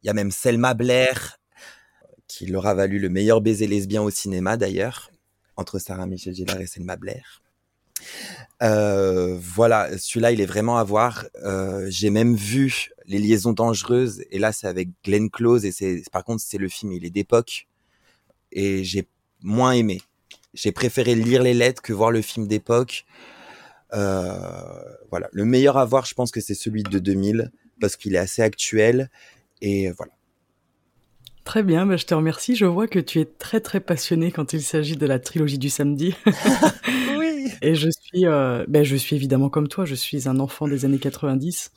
Il 0.04 0.08
y 0.08 0.10
a 0.10 0.14
même 0.14 0.32
Selma 0.32 0.74
Blair 0.74 1.37
qui 2.28 2.46
leur 2.46 2.68
a 2.68 2.74
valu 2.74 3.00
le 3.00 3.10
meilleur 3.10 3.42
baiser 3.42 3.68
lesbien 3.68 4.02
au 4.02 4.10
cinéma 4.10 4.58
d'ailleurs, 4.58 5.12
entre 5.56 5.80
Sarah 5.80 6.06
Michelle 6.06 6.36
Gellar 6.36 6.60
et 6.60 6.68
Selma 6.68 6.96
Blair. 6.96 7.42
Euh, 8.62 9.38
voilà, 9.40 9.98
celui-là, 9.98 10.32
il 10.32 10.42
est 10.42 10.46
vraiment 10.46 10.78
à 10.78 10.84
voir. 10.84 11.26
Euh, 11.44 11.88
j'ai 11.90 12.10
même 12.10 12.36
vu 12.36 12.90
Les 13.06 13.20
Liaisons 13.20 13.54
Dangereuses, 13.54 14.24
et 14.32 14.40
là, 14.40 14.52
c'est 14.52 14.68
avec 14.68 14.90
Glenn 15.04 15.30
Close, 15.30 15.66
et 15.66 15.72
c'est, 15.72 16.04
par 16.12 16.24
contre, 16.24 16.42
c'est 16.46 16.58
le 16.58 16.70
film, 16.70 16.92
il 16.92 17.06
est 17.06 17.10
d'époque, 17.10 17.68
et 18.52 18.84
j'ai 18.84 19.08
moins 19.42 19.72
aimé. 19.72 20.02
J'ai 20.54 20.72
préféré 20.72 21.16
lire 21.16 21.44
les 21.44 21.54
lettres 21.54 21.82
que 21.82 21.94
voir 21.94 22.12
le 22.12 22.22
film 22.22 22.48
d'époque. 22.48 23.06
Euh, 23.94 24.30
voilà, 25.10 25.30
le 25.32 25.46
meilleur 25.46 25.78
à 25.78 25.86
voir, 25.86 26.06
je 26.06 26.14
pense 26.14 26.32
que 26.32 26.42
c'est 26.42 26.56
celui 26.56 26.84
de 26.84 27.00
2000, 27.00 27.52
parce 27.80 27.96
qu'il 27.96 28.16
est 28.16 28.20
assez 28.20 28.42
actuel, 28.42 29.10
et 29.62 29.92
voilà. 29.92 30.17
Très 31.48 31.64
bien, 31.64 31.86
bah, 31.86 31.96
je 31.96 32.06
te 32.06 32.14
remercie. 32.14 32.58
Je 32.58 32.66
vois 32.66 32.88
que 32.88 33.00
tu 33.00 33.22
es 33.22 33.26
très 33.26 33.62
très 33.62 33.80
passionné 33.80 34.34
quand 34.34 34.52
il 34.52 34.62
s'agit 34.62 34.98
de 34.98 35.06
la 35.06 35.18
trilogie 35.18 35.58
du 35.58 35.70
samedi. 35.70 36.14
oui. 37.18 37.48
Et 37.62 37.74
je 37.74 37.90
suis, 37.90 38.26
euh, 38.26 38.66
ben, 38.68 38.84
je 38.84 38.98
suis 38.98 39.16
évidemment 39.16 39.48
comme 39.48 39.70
toi. 39.70 39.86
Je 39.86 39.96
suis 39.96 40.28
un 40.28 40.42
enfant 40.42 40.68
des 40.68 40.84
années 40.84 41.00
90 41.00 41.72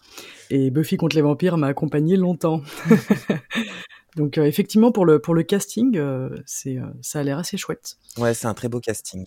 et 0.50 0.72
Buffy 0.72 0.96
contre 0.96 1.14
les 1.14 1.22
vampires 1.22 1.56
m'a 1.56 1.68
accompagné 1.68 2.16
longtemps. 2.16 2.62
Donc 4.16 4.38
euh, 4.38 4.44
effectivement 4.44 4.90
pour 4.90 5.06
le 5.06 5.20
pour 5.20 5.36
le 5.36 5.44
casting, 5.44 5.96
euh, 5.98 6.30
c'est 6.46 6.78
ça 7.00 7.20
a 7.20 7.22
l'air 7.22 7.38
assez 7.38 7.56
chouette. 7.56 7.96
Ouais, 8.18 8.34
c'est 8.34 8.48
un 8.48 8.54
très 8.54 8.68
beau 8.68 8.80
casting. 8.80 9.24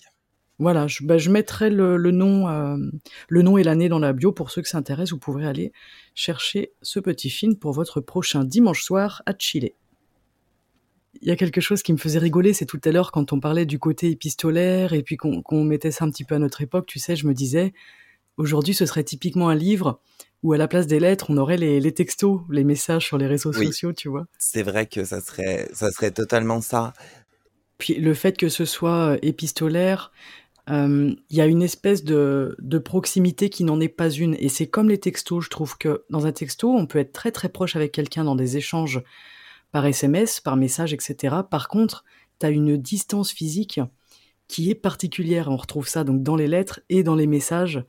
Voilà, 0.59 0.87
je, 0.87 1.05
bah, 1.05 1.17
je 1.17 1.31
mettrai 1.31 1.69
le, 1.69 1.95
le 1.95 2.11
nom, 2.11 2.49
euh, 2.49 2.77
le 3.29 3.41
nom 3.41 3.57
et 3.57 3.63
l'année 3.63 3.87
dans 3.87 3.99
la 3.99 4.11
bio 4.11 4.33
pour 4.33 4.51
ceux 4.51 4.61
que 4.61 4.67
ça 4.67 4.77
intéresse. 4.77 5.11
Vous 5.11 5.19
pourrez 5.19 5.47
aller 5.47 5.71
chercher 6.15 6.73
ce 6.81 6.99
petit 6.99 7.29
film 7.29 7.55
pour 7.55 7.71
votre 7.71 8.01
prochain 8.01 8.43
dimanche 8.43 8.83
soir 8.83 9.23
à 9.25 9.33
Chile 9.39 9.63
il 9.65 9.82
y 11.27 11.31
a 11.31 11.35
quelque 11.35 11.61
chose 11.61 11.83
qui 11.83 11.93
me 11.93 11.97
faisait 11.97 12.19
rigoler, 12.19 12.53
c'est 12.53 12.65
tout 12.65 12.81
à 12.83 12.91
l'heure 12.91 13.11
quand 13.11 13.33
on 13.33 13.39
parlait 13.39 13.65
du 13.65 13.79
côté 13.79 14.09
épistolaire 14.09 14.93
et 14.93 15.03
puis 15.03 15.17
qu'on 15.17 15.63
mettait 15.63 15.91
ça 15.91 16.05
un 16.05 16.09
petit 16.09 16.23
peu 16.23 16.35
à 16.35 16.39
notre 16.39 16.61
époque, 16.61 16.85
tu 16.85 16.99
sais, 16.99 17.15
je 17.15 17.27
me 17.27 17.33
disais, 17.33 17.73
aujourd'hui 18.37 18.73
ce 18.73 18.85
serait 18.85 19.03
typiquement 19.03 19.49
un 19.49 19.55
livre 19.55 20.01
où 20.43 20.51
à 20.51 20.57
la 20.57 20.67
place 20.67 20.87
des 20.87 20.99
lettres, 20.99 21.27
on 21.29 21.37
aurait 21.37 21.57
les, 21.57 21.79
les 21.79 21.93
textos, 21.93 22.41
les 22.49 22.65
messages 22.65 23.05
sur 23.05 23.17
les 23.17 23.27
réseaux 23.27 23.53
sociaux, 23.53 23.93
tu 23.93 24.09
vois. 24.09 24.25
C'est 24.37 24.63
vrai 24.63 24.85
que 24.87 25.05
ça 25.05 25.21
serait, 25.21 25.69
ça 25.73 25.89
serait 25.91 26.11
totalement 26.11 26.59
ça. 26.59 26.93
Puis 27.77 27.95
le 27.95 28.13
fait 28.13 28.37
que 28.37 28.49
ce 28.49 28.65
soit 28.65 29.13
euh, 29.13 29.17
épistolaire, 29.21 30.11
euh, 30.69 31.13
il 31.29 31.37
y 31.37 31.41
a 31.41 31.45
une 31.45 31.61
espèce 31.61 32.03
de, 32.03 32.55
de 32.59 32.77
proximité 32.77 33.49
qui 33.49 33.63
n'en 33.63 33.79
est 33.79 33.89
pas 33.89 34.09
une. 34.09 34.35
Et 34.39 34.49
c'est 34.49 34.67
comme 34.67 34.89
les 34.89 34.97
textos, 34.97 35.45
je 35.45 35.49
trouve 35.49 35.77
que 35.77 36.03
dans 36.09 36.25
un 36.25 36.31
texto, 36.31 36.71
on 36.73 36.87
peut 36.87 36.99
être 36.99 37.13
très 37.13 37.31
très 37.31 37.49
proche 37.49 37.75
avec 37.75 37.91
quelqu'un 37.91 38.25
dans 38.25 38.35
des 38.35 38.57
échanges 38.57 39.01
par 39.73 39.85
SMS, 39.87 40.39
par 40.39 40.55
message, 40.55 40.93
etc. 40.93 41.35
Par 41.49 41.67
contre, 41.67 42.05
tu 42.39 42.45
as 42.45 42.49
une 42.51 42.77
distance 42.77 43.31
physique 43.31 43.81
qui 44.47 44.69
est 44.69 44.75
particulière. 44.75 45.49
On 45.49 45.57
retrouve 45.57 45.87
ça 45.87 46.03
donc 46.03 46.21
dans 46.23 46.35
les 46.35 46.47
lettres 46.47 46.79
et 46.89 47.03
dans 47.03 47.15
les 47.15 47.27
messages. 47.27 47.83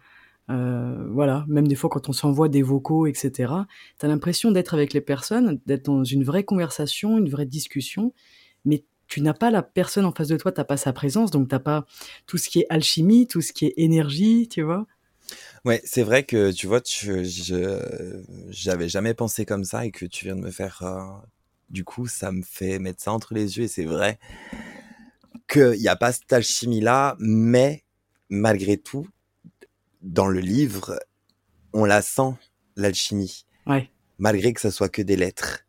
Euh, 0.50 1.06
voilà, 1.10 1.44
même 1.46 1.68
des 1.68 1.74
fois 1.74 1.90
quand 1.90 2.08
on 2.08 2.12
s'envoie 2.12 2.48
des 2.48 2.62
vocaux, 2.62 3.06
etc. 3.06 3.52
Tu 3.98 4.06
as 4.06 4.08
l'impression 4.08 4.50
d'être 4.50 4.74
avec 4.74 4.94
les 4.94 5.00
personnes, 5.02 5.60
d'être 5.66 5.84
dans 5.84 6.04
une 6.04 6.24
vraie 6.24 6.44
conversation, 6.44 7.18
une 7.18 7.28
vraie 7.28 7.46
discussion, 7.46 8.12
mais 8.64 8.84
tu 9.06 9.20
n'as 9.20 9.34
pas 9.34 9.50
la 9.50 9.62
personne 9.62 10.06
en 10.06 10.12
face 10.12 10.28
de 10.28 10.38
toi, 10.38 10.52
t'as 10.52 10.64
pas 10.64 10.78
sa 10.78 10.94
présence, 10.94 11.30
donc 11.30 11.48
t'as 11.48 11.58
pas 11.58 11.84
tout 12.26 12.38
ce 12.38 12.48
qui 12.48 12.60
est 12.60 12.66
alchimie, 12.70 13.26
tout 13.26 13.42
ce 13.42 13.52
qui 13.52 13.66
est 13.66 13.74
énergie, 13.76 14.48
tu 14.48 14.62
vois. 14.62 14.86
Ouais, 15.64 15.80
c'est 15.84 16.02
vrai 16.02 16.24
que 16.24 16.50
tu 16.50 16.66
vois, 16.66 16.80
je, 16.86 17.22
j'avais 18.50 18.88
jamais 18.88 19.14
pensé 19.14 19.44
comme 19.46 19.64
ça 19.64 19.86
et 19.86 19.90
que 19.90 20.04
tu 20.04 20.26
viens 20.26 20.36
de 20.36 20.42
me 20.42 20.50
faire, 20.50 20.82
euh, 20.82 21.26
du 21.70 21.84
coup, 21.84 22.06
ça 22.06 22.32
me 22.32 22.42
fait 22.42 22.78
mettre 22.78 23.02
ça 23.02 23.12
entre 23.12 23.34
les 23.34 23.56
yeux 23.58 23.64
et 23.64 23.68
c'est 23.68 23.84
vrai 23.84 24.18
qu'il 25.48 25.72
n'y 25.80 25.88
a 25.88 25.96
pas 25.96 26.12
cette 26.12 26.32
alchimie 26.32 26.80
là, 26.80 27.16
mais 27.18 27.84
malgré 28.28 28.76
tout, 28.76 29.06
dans 30.02 30.26
le 30.26 30.40
livre, 30.40 30.98
on 31.72 31.84
la 31.84 32.02
sent 32.02 32.32
l'alchimie, 32.76 33.44
Ouais. 33.66 33.90
malgré 34.18 34.52
que 34.52 34.60
ça 34.60 34.70
soit 34.70 34.88
que 34.88 35.02
des 35.02 35.16
lettres. 35.16 35.60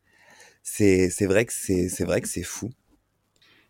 C'est, 0.64 1.10
vrai 1.26 1.46
que 1.46 1.54
c'est, 1.54 1.90
c'est 1.90 2.06
vrai 2.06 2.22
que 2.22 2.28
c'est 2.28 2.44
fou. 2.44 2.72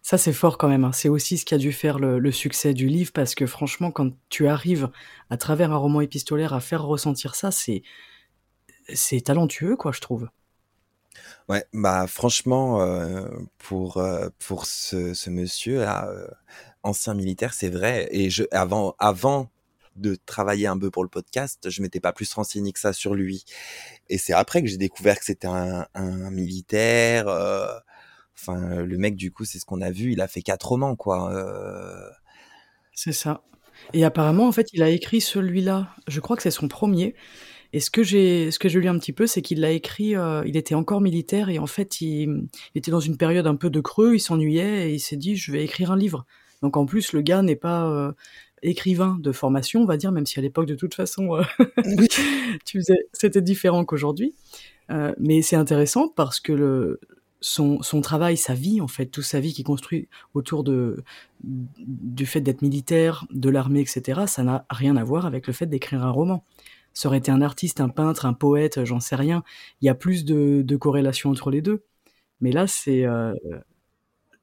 Ça, 0.01 0.17
c'est 0.17 0.33
fort 0.33 0.57
quand 0.57 0.69
même. 0.69 0.85
hein. 0.85 0.91
C'est 0.91 1.09
aussi 1.09 1.37
ce 1.37 1.45
qui 1.45 1.53
a 1.53 1.57
dû 1.57 1.71
faire 1.73 1.99
le, 1.99 2.19
le 2.19 2.31
succès 2.31 2.73
du 2.73 2.87
livre 2.87 3.11
parce 3.13 3.35
que 3.35 3.45
franchement, 3.45 3.91
quand 3.91 4.11
tu 4.29 4.47
arrives 4.47 4.89
à 5.29 5.37
travers 5.37 5.71
un 5.71 5.77
roman 5.77 5.99
épistolaire 6.01 6.53
à 6.53 6.59
faire 6.61 6.83
ressentir 6.83 7.35
ça, 7.35 7.51
c'est 7.51 7.81
c'est 8.93 9.21
talentueux, 9.21 9.75
quoi, 9.75 9.91
je 9.91 9.99
trouve. 9.99 10.29
Ouais, 11.49 11.65
bah 11.73 12.07
franchement, 12.07 12.81
euh, 12.81 13.27
pour 13.57 13.97
euh, 13.97 14.29
pour 14.39 14.65
ce, 14.65 15.13
ce 15.13 15.29
monsieur 15.29 15.79
là, 15.81 16.07
euh, 16.09 16.27
ancien 16.83 17.13
militaire, 17.13 17.53
c'est 17.53 17.69
vrai. 17.69 18.07
Et 18.11 18.29
je 18.29 18.43
avant 18.51 18.95
avant 18.99 19.49
de 19.95 20.17
travailler 20.25 20.67
un 20.67 20.77
peu 20.77 20.91
pour 20.91 21.03
le 21.03 21.09
podcast, 21.09 21.69
je 21.69 21.81
m'étais 21.81 21.99
pas 21.99 22.13
plus 22.13 22.31
renseigné 22.33 22.73
que 22.73 22.79
ça 22.79 22.93
sur 22.93 23.15
lui. 23.15 23.45
Et 24.09 24.17
c'est 24.17 24.33
après 24.33 24.61
que 24.61 24.67
j'ai 24.67 24.77
découvert 24.77 25.19
que 25.19 25.25
c'était 25.25 25.47
un, 25.47 25.87
militaire. 26.31 27.27
Enfin, 28.37 28.81
le 28.83 28.97
mec 28.97 29.15
du 29.15 29.31
coup, 29.31 29.45
c'est 29.45 29.59
ce 29.59 29.65
qu'on 29.65 29.81
a 29.81 29.91
vu. 29.91 30.11
Il 30.11 30.21
a 30.21 30.27
fait 30.27 30.41
quatre 30.41 30.67
romans, 30.69 30.95
quoi. 30.95 31.31
C'est 32.93 33.13
ça. 33.13 33.43
Et 33.93 34.03
apparemment, 34.03 34.47
en 34.47 34.51
fait, 34.51 34.73
il 34.73 34.83
a 34.83 34.89
écrit 34.89 35.21
celui-là. 35.21 35.89
Je 36.07 36.19
crois 36.19 36.35
que 36.35 36.43
c'est 36.43 36.51
son 36.51 36.67
premier. 36.67 37.15
Et 37.75 37.81
ce 37.81 37.91
que 37.91 38.03
j'ai, 38.03 38.51
ce 38.51 38.57
que 38.57 38.69
j'ai 38.69 38.79
lu 38.79 38.87
un 38.87 38.97
petit 38.97 39.11
peu, 39.11 39.27
c'est 39.27 39.41
qu'il 39.41 39.59
l'a 39.59 39.71
écrit. 39.71 40.15
euh, 40.15 40.43
il 40.45 40.55
était 40.55 40.75
encore 40.75 41.01
militaire 41.01 41.49
et 41.49 41.59
en 41.59 41.67
fait, 41.67 41.99
il, 41.99 42.47
il 42.73 42.77
était 42.77 42.89
dans 42.89 43.01
une 43.01 43.17
période 43.17 43.47
un 43.47 43.57
peu 43.57 43.69
de 43.69 43.81
creux. 43.81 44.15
Il 44.15 44.21
s'ennuyait 44.21 44.89
et 44.89 44.93
il 44.93 44.99
s'est 45.01 45.17
dit, 45.17 45.35
je 45.35 45.51
vais 45.51 45.61
écrire 45.61 45.91
un 45.91 45.97
livre. 45.97 46.25
Donc 46.61 46.77
en 46.77 46.85
plus, 46.85 47.11
le 47.11 47.19
gars 47.19 47.41
n'est 47.41 47.57
pas 47.57 47.85
euh, 47.91 48.13
écrivain 48.63 49.17
de 49.19 49.29
formation, 49.33 49.81
on 49.81 49.85
va 49.85 49.97
dire, 49.97 50.13
même 50.13 50.25
si 50.25 50.39
à 50.39 50.41
l'époque, 50.41 50.67
de 50.67 50.75
toute 50.75 50.93
façon, 50.93 51.35
euh, 51.35 51.43
Oui. 51.97 52.07
tu 52.65 52.79
faisais, 52.79 53.09
c'était 53.11 53.41
différent 53.41 53.83
qu'aujourd'hui. 53.83 54.33
Mais 55.19 55.41
c'est 55.41 55.57
intéressant 55.57 56.07
parce 56.07 56.39
que 56.39 56.53
le, 56.53 57.01
son, 57.41 57.81
son 57.81 57.99
travail, 57.99 58.37
sa 58.37 58.53
vie, 58.53 58.79
en 58.79 58.87
fait, 58.87 59.07
toute 59.07 59.25
sa 59.25 59.41
vie 59.41 59.53
qui 59.53 59.63
construit 59.63 60.07
autour 60.33 60.63
de, 60.63 61.03
du 61.43 62.25
fait 62.25 62.39
d'être 62.39 62.61
militaire, 62.61 63.25
de 63.31 63.49
l'armée, 63.49 63.81
etc., 63.81 64.21
ça 64.27 64.43
n'a 64.43 64.65
rien 64.69 64.95
à 64.95 65.03
voir 65.03 65.25
avec 65.25 65.45
le 65.47 65.51
fait 65.51 65.65
d'écrire 65.65 66.05
un 66.05 66.11
roman. 66.11 66.45
Ça 66.95 67.09
aurait 67.09 67.19
été 67.19 67.31
un 67.31 67.43
artiste, 67.43 67.81
un 67.81 67.89
peintre, 67.89 68.25
un 68.25 68.33
poète, 68.33 68.85
j'en 68.85 68.99
sais 69.01 69.15
rien. 69.17 69.43
Il 69.81 69.85
y 69.85 69.89
a 69.89 69.95
plus 69.95 70.25
de, 70.25 70.63
de 70.63 70.77
corrélation 70.77 71.29
entre 71.31 71.51
les 71.51 71.61
deux. 71.61 71.85
Mais 72.41 72.51
là, 72.51 72.67
c'est... 72.67 73.05
euh, 73.05 73.33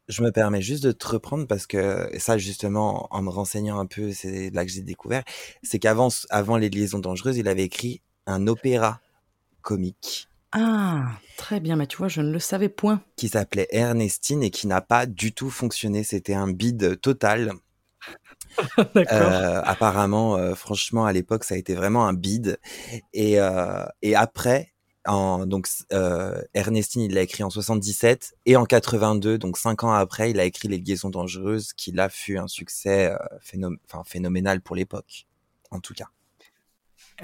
Je 0.08 0.22
me 0.22 0.30
permets 0.30 0.62
juste 0.62 0.84
de 0.84 0.92
te 0.92 1.08
reprendre 1.08 1.46
parce 1.46 1.66
que 1.66 2.10
ça 2.18 2.36
justement 2.38 3.08
en 3.14 3.22
me 3.22 3.30
renseignant 3.30 3.78
un 3.78 3.86
peu, 3.86 4.12
c'est 4.12 4.50
là 4.50 4.64
que 4.64 4.70
j'ai 4.70 4.82
découvert, 4.82 5.22
c'est 5.62 5.78
qu'avant 5.78 6.08
avant 6.30 6.56
les 6.56 6.70
liaisons 6.70 6.98
dangereuses, 6.98 7.38
il 7.38 7.48
avait 7.48 7.64
écrit 7.64 8.00
un 8.26 8.46
opéra 8.46 9.00
comique 9.62 10.28
Ah, 10.52 11.18
très 11.36 11.60
bien, 11.60 11.76
mais 11.76 11.86
tu 11.86 11.96
vois, 11.98 12.08
je 12.08 12.20
ne 12.22 12.32
le 12.32 12.38
savais 12.38 12.68
point. 12.70 13.02
qui 13.16 13.28
s'appelait 13.30 13.68
Ernestine 13.70 14.42
et 14.42 14.50
qui 14.50 14.66
n'a 14.66 14.80
pas 14.82 15.06
du 15.06 15.32
tout 15.32 15.50
fonctionné. 15.50 16.04
C'était 16.04 16.34
un 16.34 16.50
bide 16.52 17.00
total. 17.00 17.52
Euh, 18.96 19.62
apparemment, 19.64 20.36
euh, 20.36 20.54
franchement, 20.54 21.06
à 21.06 21.12
l'époque, 21.12 21.44
ça 21.44 21.54
a 21.54 21.58
été 21.58 21.74
vraiment 21.74 22.06
un 22.06 22.12
bide. 22.12 22.58
Et, 23.14 23.40
euh, 23.40 23.84
et 24.02 24.14
après, 24.14 24.74
en, 25.06 25.46
donc 25.46 25.66
Ernestine, 26.52 27.02
il 27.02 27.14
l'a 27.14 27.22
écrit 27.22 27.42
en 27.42 27.50
77 27.50 28.34
et 28.44 28.56
en 28.56 28.64
82, 28.64 29.38
donc 29.38 29.56
cinq 29.56 29.84
ans 29.84 29.92
après, 29.92 30.30
il 30.30 30.38
a 30.38 30.44
écrit 30.44 30.68
Les 30.68 30.78
Liaisons 30.78 31.08
dangereuses, 31.08 31.72
qui 31.72 31.92
là 31.92 32.10
fut 32.10 32.36
un 32.36 32.46
succès 32.46 33.14
phénom- 33.40 33.78
phénoménal 34.04 34.60
pour 34.60 34.76
l'époque, 34.76 35.26
en 35.70 35.80
tout 35.80 35.94
cas. 35.94 36.08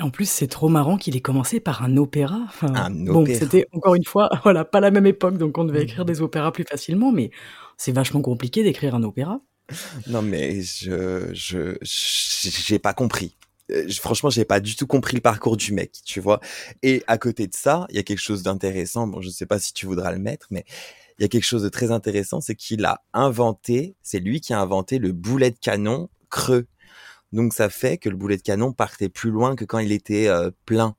En 0.00 0.10
plus, 0.10 0.28
c'est 0.28 0.48
trop 0.48 0.68
marrant 0.68 0.96
qu'il 0.96 1.16
ait 1.16 1.20
commencé 1.20 1.60
par 1.60 1.82
un 1.82 1.96
opéra. 1.96 2.40
Enfin, 2.46 2.72
Un 2.74 2.90
bon, 2.90 3.26
c'était 3.26 3.66
encore 3.72 3.94
une 3.94 4.04
fois, 4.04 4.28
voilà, 4.44 4.64
pas 4.64 4.80
la 4.80 4.90
même 4.90 5.06
époque, 5.06 5.38
donc 5.38 5.58
on 5.58 5.64
devait 5.64 5.82
écrire 5.82 6.04
des 6.04 6.20
opéras 6.20 6.52
plus 6.52 6.64
facilement, 6.64 7.12
mais 7.12 7.30
c'est 7.76 7.92
vachement 7.92 8.22
compliqué 8.22 8.62
d'écrire 8.62 8.94
un 8.94 9.02
opéra. 9.02 9.40
Non, 10.07 10.22
mais 10.22 10.62
je, 10.62 11.31
je, 11.33 11.76
j'ai 11.83 12.78
pas 12.78 12.94
compris. 12.94 13.37
Euh, 13.70 13.85
je- 13.88 14.00
Franchement, 14.00 14.31
j'ai 14.31 14.44
pas 14.44 14.61
du 14.61 14.76
tout 14.76 14.87
compris 14.87 15.16
le 15.16 15.20
parcours 15.20 15.57
du 15.57 15.72
mec, 15.72 15.92
tu 16.04 16.20
vois. 16.20 16.40
Et 16.83 17.02
à 17.07 17.18
côté 17.18 17.46
de 17.46 17.54
ça, 17.54 17.87
il 17.90 17.96
y 17.96 17.98
a 17.98 18.02
quelque 18.02 18.20
chose 18.20 18.42
d'intéressant. 18.42 19.07
Bon, 19.07 19.20
je 19.20 19.28
sais 19.28 19.46
pas 19.46 19.59
si 19.59 19.72
tu 19.72 19.87
voudras 19.87 20.12
le 20.12 20.18
mettre, 20.18 20.46
mais 20.50 20.64
il 21.18 21.22
y 21.22 21.24
a 21.24 21.28
quelque 21.28 21.44
chose 21.44 21.62
de 21.62 21.68
très 21.68 21.90
intéressant, 21.90 22.40
c'est 22.40 22.54
qu'il 22.54 22.85
a 22.85 23.02
inventé, 23.12 23.96
c'est 24.02 24.20
lui 24.20 24.40
qui 24.40 24.52
a 24.52 24.61
inventé 24.61 24.98
le 24.98 25.12
boulet 25.12 25.50
de 25.50 25.59
canon 25.59 26.09
creux. 26.31 26.66
Donc 27.33 27.52
ça 27.52 27.68
fait 27.68 27.98
que 27.98 28.09
le 28.09 28.16
boulet 28.16 28.37
de 28.37 28.42
canon 28.42 28.72
partait 28.72 29.11
plus 29.11 29.31
loin 29.31 29.54
que 29.54 29.64
quand 29.64 29.78
il 29.78 29.92
était 29.92 30.28
euh, 30.28 30.50
plein 30.64 30.96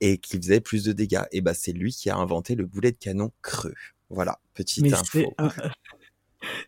et 0.00 0.18
qu'il 0.18 0.42
faisait 0.42 0.60
plus 0.60 0.84
de 0.84 0.92
dégâts. 0.92 1.22
Et 1.32 1.40
ben 1.40 1.54
c'est 1.54 1.72
lui 1.72 1.92
qui 1.94 2.10
a 2.10 2.16
inventé 2.16 2.54
le 2.54 2.66
boulet 2.66 2.92
de 2.92 2.98
canon 2.98 3.32
creux. 3.40 3.74
Voilà, 4.10 4.38
petite 4.52 4.82
Mais 4.82 4.92
info. 4.92 5.34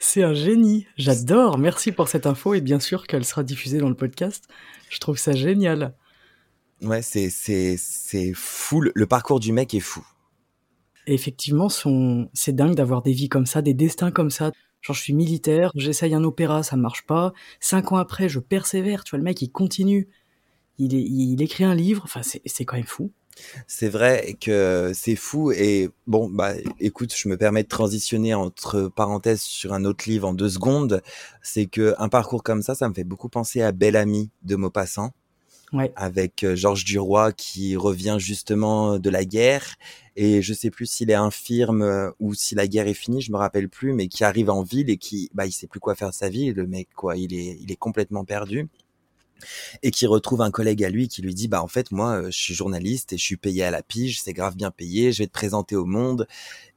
C'est 0.00 0.22
un... 0.22 0.34
génie. 0.34 0.86
J'adore. 0.96 1.58
Merci 1.58 1.92
pour 1.92 2.08
cette 2.08 2.26
info 2.26 2.54
et 2.54 2.60
bien 2.60 2.80
sûr 2.80 3.06
qu'elle 3.06 3.24
sera 3.24 3.42
diffusée 3.42 3.78
dans 3.78 3.88
le 3.88 3.94
podcast. 3.96 4.48
Je 4.90 4.98
trouve 4.98 5.18
ça 5.18 5.32
génial. 5.32 5.94
Ouais, 6.82 7.02
c'est 7.02 7.30
c'est 7.30 7.76
c'est 7.78 8.32
fou. 8.34 8.80
Le, 8.80 8.92
le 8.94 9.06
parcours 9.06 9.40
du 9.40 9.52
mec 9.52 9.74
est 9.74 9.80
fou. 9.80 10.06
Et 11.06 11.14
effectivement, 11.14 11.68
son... 11.68 12.28
c'est 12.34 12.54
dingue 12.54 12.74
d'avoir 12.74 13.02
des 13.02 13.12
vies 13.12 13.28
comme 13.28 13.46
ça, 13.46 13.62
des 13.62 13.74
destins 13.74 14.10
comme 14.10 14.30
ça. 14.30 14.50
Genre, 14.82 14.94
je 14.94 15.00
suis 15.00 15.14
militaire, 15.14 15.70
j'essaye 15.74 16.14
un 16.14 16.22
opéra, 16.24 16.62
ça 16.62 16.76
marche 16.76 17.06
pas. 17.06 17.32
Cinq 17.60 17.92
ans 17.92 17.96
après, 17.96 18.28
je 18.28 18.38
persévère. 18.40 19.04
Tu 19.04 19.10
vois, 19.10 19.18
le 19.18 19.24
mec, 19.24 19.40
il 19.42 19.50
continue. 19.50 20.08
Il, 20.78 20.94
est- 20.94 21.02
il 21.02 21.40
écrit 21.42 21.64
un 21.64 21.74
livre. 21.74 22.02
Enfin, 22.04 22.22
c'est 22.22 22.42
c'est 22.44 22.64
quand 22.64 22.76
même 22.76 22.84
fou. 22.86 23.12
C'est 23.66 23.88
vrai 23.88 24.36
que 24.40 24.92
c'est 24.94 25.16
fou 25.16 25.52
et 25.52 25.90
bon 26.06 26.28
bah 26.28 26.52
écoute, 26.80 27.14
je 27.16 27.28
me 27.28 27.36
permets 27.36 27.62
de 27.62 27.68
transitionner 27.68 28.34
entre 28.34 28.88
parenthèses 28.94 29.42
sur 29.42 29.72
un 29.72 29.84
autre 29.84 30.08
livre 30.08 30.28
en 30.28 30.32
deux 30.34 30.48
secondes. 30.48 31.02
C'est 31.42 31.66
que 31.66 31.94
un 31.98 32.08
parcours 32.08 32.42
comme 32.42 32.62
ça, 32.62 32.74
ça 32.74 32.88
me 32.88 32.94
fait 32.94 33.04
beaucoup 33.04 33.28
penser 33.28 33.62
à 33.62 33.72
Belle 33.72 33.96
Amie 33.96 34.30
de 34.42 34.56
Maupassant 34.56 35.12
Ouais. 35.72 35.92
avec 35.96 36.44
euh, 36.44 36.54
Georges 36.54 36.84
Duroy 36.84 37.32
qui 37.32 37.76
revient 37.76 38.16
justement 38.20 39.00
de 39.00 39.10
la 39.10 39.24
guerre 39.24 39.74
et 40.14 40.40
je 40.40 40.54
sais 40.54 40.70
plus 40.70 40.86
s'il 40.86 41.10
est 41.10 41.14
infirme 41.14 41.82
euh, 41.82 42.10
ou 42.20 42.34
si 42.34 42.54
la 42.54 42.68
guerre 42.68 42.86
est 42.86 42.94
finie, 42.94 43.20
je 43.20 43.32
me 43.32 43.36
rappelle 43.36 43.68
plus, 43.68 43.92
mais 43.92 44.06
qui 44.06 44.22
arrive 44.22 44.48
en 44.48 44.62
ville 44.62 44.90
et 44.90 44.96
qui 44.96 45.28
bah 45.34 45.44
il 45.44 45.52
sait 45.52 45.66
plus 45.66 45.80
quoi 45.80 45.96
faire 45.96 46.10
de 46.10 46.14
sa 46.14 46.28
vie, 46.28 46.52
le 46.52 46.66
mec 46.68 46.88
quoi, 46.94 47.16
il 47.16 47.34
est 47.34 47.58
il 47.60 47.72
est 47.72 47.76
complètement 47.76 48.24
perdu 48.24 48.68
et 49.82 49.90
qui 49.90 50.06
retrouve 50.06 50.42
un 50.42 50.50
collègue 50.50 50.84
à 50.84 50.90
lui 50.90 51.08
qui 51.08 51.22
lui 51.22 51.34
dit 51.34 51.48
bah 51.48 51.62
en 51.62 51.68
fait 51.68 51.90
moi 51.90 52.22
euh, 52.22 52.26
je 52.26 52.38
suis 52.38 52.54
journaliste 52.54 53.12
et 53.12 53.18
je 53.18 53.22
suis 53.22 53.36
payé 53.36 53.64
à 53.64 53.70
la 53.70 53.82
pige, 53.82 54.20
c'est 54.20 54.32
grave 54.32 54.56
bien 54.56 54.70
payé, 54.70 55.12
je 55.12 55.22
vais 55.22 55.26
te 55.26 55.32
présenter 55.32 55.76
au 55.76 55.84
monde 55.84 56.26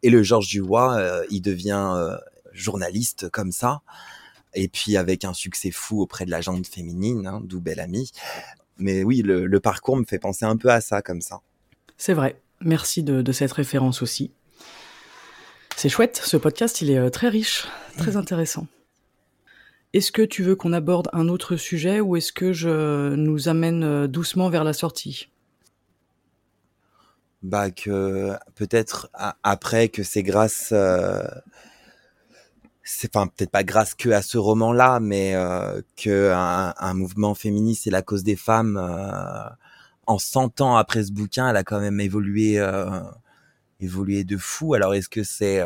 et 0.04 0.10
le 0.10 0.24
Georges 0.24 0.50
Duroy 0.50 0.98
euh, 0.98 1.26
il 1.30 1.42
devient 1.42 1.94
euh, 1.96 2.18
journaliste 2.54 3.30
comme 3.30 3.52
ça 3.52 3.82
et 4.54 4.68
puis 4.68 4.98
avec 4.98 5.26
un 5.26 5.34
succès 5.34 5.72
fou 5.72 6.02
auprès 6.02 6.26
de 6.26 6.32
la 6.32 6.42
gente 6.42 6.68
féminine, 6.68 7.28
hein, 7.28 7.40
d'où 7.44 7.62
Belle 7.62 7.80
Amie. 7.80 8.12
Mais 8.78 9.04
oui, 9.04 9.22
le, 9.22 9.46
le 9.46 9.60
parcours 9.60 9.98
me 9.98 10.06
fait 10.06 10.18
penser 10.18 10.46
un 10.46 10.58
peu 10.58 10.70
à 10.70 10.82
ça 10.82 11.02
comme 11.02 11.22
ça. 11.22 11.42
C'est 11.98 12.14
vrai. 12.14 12.42
Merci 12.62 13.04
de, 13.04 13.22
de 13.22 13.32
cette 13.32 13.52
référence 13.52 14.02
aussi. 14.02 14.32
C'est 15.76 15.90
chouette. 15.90 16.20
Ce 16.24 16.36
podcast, 16.36 16.82
il 16.82 16.90
est 16.90 17.10
très 17.10 17.30
riche, 17.30 17.68
très 17.98 18.18
intéressant. 18.18 18.68
Est-ce 19.94 20.12
que 20.12 20.22
tu 20.22 20.44
veux 20.44 20.56
qu'on 20.56 20.74
aborde 20.74 21.10
un 21.14 21.28
autre 21.30 21.56
sujet 21.56 22.00
ou 22.00 22.16
est-ce 22.16 22.32
que 22.32 22.54
je 22.54 23.16
nous 23.16 23.48
amène 23.48 23.84
euh, 23.84 24.08
doucement 24.08 24.50
vers 24.50 24.64
la 24.64 24.74
sortie? 24.74 25.30
Bah 27.42 27.72
que 27.72 28.34
peut-être 28.56 29.10
après 29.44 29.88
que 29.88 30.04
c'est 30.04 30.24
grâce 30.24 30.70
euh, 30.74 31.24
c'est 32.84 33.16
enfin 33.16 33.28
peut-être 33.28 33.52
pas 33.52 33.64
grâce 33.64 33.96
que 33.96 34.10
à 34.10 34.22
ce 34.22 34.38
roman-là, 34.38 35.00
mais 35.00 35.36
euh, 35.36 35.82
que 35.96 36.34
un, 36.34 36.94
mouvement 36.94 37.36
féministe 37.36 37.88
et 37.88 37.92
la 37.92 38.02
cause 38.02 38.24
des 38.24 38.36
femmes 38.36 38.78
euh, 38.78 39.50
en 40.06 40.20
100 40.20 40.60
ans 40.60 40.76
après 40.76 41.04
ce 41.04 41.12
bouquin, 41.14 41.50
elle 41.50 41.56
a 41.56 41.64
quand 41.64 41.80
même 41.80 42.02
évolué 42.02 42.62
évolué 43.80 44.24
de 44.26 44.38
fou. 44.38 44.74
Alors 44.74 44.94
est-ce 44.94 45.10
que 45.10 45.24
c'est 45.24 45.64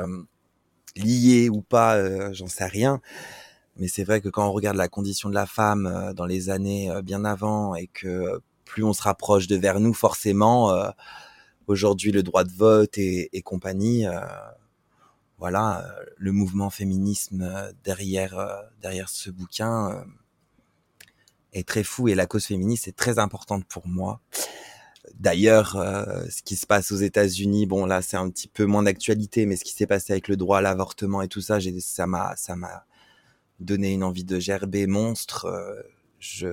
lié 0.95 1.49
ou 1.49 1.61
pas, 1.61 2.31
j'en 2.33 2.47
sais 2.47 2.65
rien. 2.65 3.01
Mais 3.77 3.87
c'est 3.87 4.03
vrai 4.03 4.21
que 4.21 4.29
quand 4.29 4.47
on 4.47 4.51
regarde 4.51 4.77
la 4.77 4.87
condition 4.87 5.29
de 5.29 5.33
la 5.33 5.45
femme 5.45 6.13
dans 6.15 6.25
les 6.25 6.49
années 6.49 6.91
bien 7.03 7.25
avant 7.25 7.75
et 7.75 7.87
que 7.87 8.39
plus 8.65 8.83
on 8.83 8.93
se 8.93 9.01
rapproche 9.01 9.47
de 9.47 9.55
vers 9.55 9.79
nous, 9.79 9.93
forcément, 9.93 10.71
aujourd'hui 11.67 12.11
le 12.11 12.23
droit 12.23 12.43
de 12.43 12.51
vote 12.51 12.97
et, 12.97 13.29
et 13.35 13.41
compagnie, 13.41 14.05
voilà, 15.39 15.85
le 16.17 16.31
mouvement 16.31 16.69
féminisme 16.69 17.73
derrière 17.83 18.63
derrière 18.79 19.09
ce 19.09 19.31
bouquin 19.31 20.05
est 21.53 21.67
très 21.67 21.83
fou 21.83 22.07
et 22.07 22.15
la 22.15 22.25
cause 22.25 22.45
féministe 22.45 22.87
est 22.87 22.95
très 22.95 23.19
importante 23.19 23.65
pour 23.65 23.87
moi. 23.87 24.21
D'ailleurs, 25.15 25.75
euh, 25.75 26.23
ce 26.29 26.41
qui 26.43 26.55
se 26.55 26.65
passe 26.65 26.91
aux 26.91 26.97
États-Unis, 26.97 27.65
bon 27.65 27.85
là 27.85 28.01
c'est 28.01 28.17
un 28.17 28.29
petit 28.29 28.47
peu 28.47 28.65
moins 28.65 28.83
d'actualité, 28.83 29.45
mais 29.45 29.57
ce 29.57 29.63
qui 29.63 29.73
s'est 29.73 29.87
passé 29.87 30.13
avec 30.13 30.27
le 30.27 30.37
droit 30.37 30.59
à 30.59 30.61
l'avortement 30.61 31.21
et 31.21 31.27
tout 31.27 31.41
ça, 31.41 31.59
ça 31.79 32.07
m'a 32.07 32.35
ça 32.37 32.55
m'a 32.55 32.85
donné 33.63 33.93
une 33.93 34.03
envie 34.03 34.23
de 34.23 34.39
gerber 34.39 34.87
monstre. 34.87 35.45
Euh, 35.45 35.81
je 36.19 36.47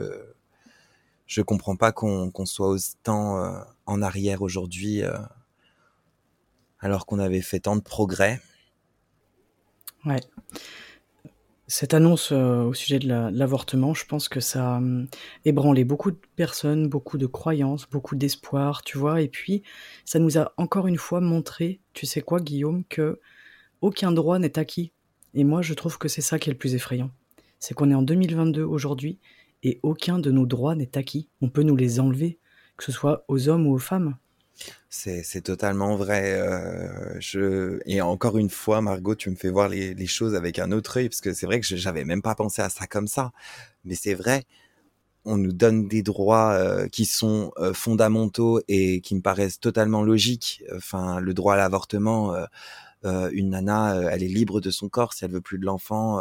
je 1.26 1.42
comprends 1.42 1.76
pas 1.76 1.92
qu'on 1.92 2.32
soit 2.44 2.68
autant 2.68 3.38
euh, 3.38 3.60
en 3.86 4.02
arrière 4.02 4.42
aujourd'hui, 4.42 5.02
alors 6.80 7.06
qu'on 7.06 7.20
avait 7.20 7.40
fait 7.40 7.60
tant 7.60 7.76
de 7.76 7.82
progrès. 7.82 8.40
Ouais 10.04 10.20
cette 11.70 11.94
annonce 11.94 12.32
euh, 12.32 12.64
au 12.64 12.74
sujet 12.74 12.98
de 12.98 13.08
l'avortement, 13.08 13.94
je 13.94 14.04
pense 14.04 14.28
que 14.28 14.40
ça 14.40 14.74
a 14.74 14.76
hum, 14.78 15.06
ébranlé 15.44 15.84
beaucoup 15.84 16.10
de 16.10 16.18
personnes, 16.34 16.88
beaucoup 16.88 17.16
de 17.16 17.26
croyances, 17.26 17.88
beaucoup 17.88 18.16
d'espoir, 18.16 18.82
tu 18.82 18.98
vois. 18.98 19.22
Et 19.22 19.28
puis, 19.28 19.62
ça 20.04 20.18
nous 20.18 20.36
a 20.36 20.52
encore 20.56 20.88
une 20.88 20.98
fois 20.98 21.20
montré, 21.20 21.80
tu 21.92 22.06
sais 22.06 22.22
quoi, 22.22 22.40
Guillaume, 22.40 22.84
que 22.84 23.20
aucun 23.82 24.10
droit 24.10 24.40
n'est 24.40 24.58
acquis. 24.58 24.92
Et 25.34 25.44
moi, 25.44 25.62
je 25.62 25.74
trouve 25.74 25.98
que 25.98 26.08
c'est 26.08 26.20
ça 26.20 26.38
qui 26.38 26.50
est 26.50 26.52
le 26.52 26.58
plus 26.58 26.74
effrayant. 26.74 27.10
C'est 27.58 27.74
qu'on 27.74 27.90
est 27.90 27.94
en 27.94 28.02
2022 28.02 28.62
aujourd'hui 28.62 29.18
et 29.62 29.78
aucun 29.82 30.18
de 30.18 30.30
nos 30.30 30.46
droits 30.46 30.74
n'est 30.74 30.96
acquis. 30.96 31.28
On 31.40 31.48
peut 31.48 31.62
nous 31.62 31.76
les 31.76 32.00
enlever, 32.00 32.38
que 32.76 32.84
ce 32.84 32.92
soit 32.92 33.24
aux 33.28 33.48
hommes 33.48 33.66
ou 33.66 33.74
aux 33.74 33.78
femmes. 33.78 34.16
C'est 34.88 35.42
totalement 35.42 35.96
vrai. 35.96 36.34
Euh, 36.34 37.16
je 37.20 37.80
et 37.86 38.00
encore 38.00 38.38
une 38.38 38.50
fois, 38.50 38.80
Margot, 38.80 39.14
tu 39.14 39.30
me 39.30 39.36
fais 39.36 39.48
voir 39.48 39.68
les, 39.68 40.06
choses 40.06 40.34
avec 40.34 40.58
un 40.58 40.72
autre 40.72 40.98
œil 40.98 41.08
parce 41.08 41.20
que 41.20 41.32
c'est 41.32 41.46
vrai 41.46 41.60
que 41.60 41.66
j'avais 41.76 42.04
même 42.04 42.22
pas 42.22 42.34
pensé 42.34 42.60
à 42.60 42.68
ça 42.68 42.86
comme 42.86 43.06
ça. 43.06 43.32
Mais 43.84 43.94
c'est 43.94 44.14
vrai, 44.14 44.44
on 45.24 45.36
nous 45.36 45.52
donne 45.52 45.88
des 45.88 46.02
droits 46.02 46.52
euh, 46.52 46.88
qui 46.88 47.04
sont 47.04 47.52
euh, 47.58 47.72
fondamentaux 47.72 48.60
et 48.68 49.00
qui 49.00 49.14
me 49.14 49.22
paraissent 49.22 49.60
totalement 49.60 50.02
logiques. 50.02 50.62
Enfin, 50.74 51.20
le 51.20 51.34
droit 51.34 51.54
à 51.54 51.56
l'avortement, 51.56 52.34
une 53.04 53.50
nana, 53.50 53.96
elle 54.10 54.22
est 54.22 54.28
libre 54.28 54.60
de 54.60 54.70
son 54.70 54.88
corps 54.88 55.14
si 55.14 55.24
elle 55.24 55.30
veut 55.30 55.40
plus 55.40 55.58
de 55.58 55.64
l'enfant. 55.64 56.20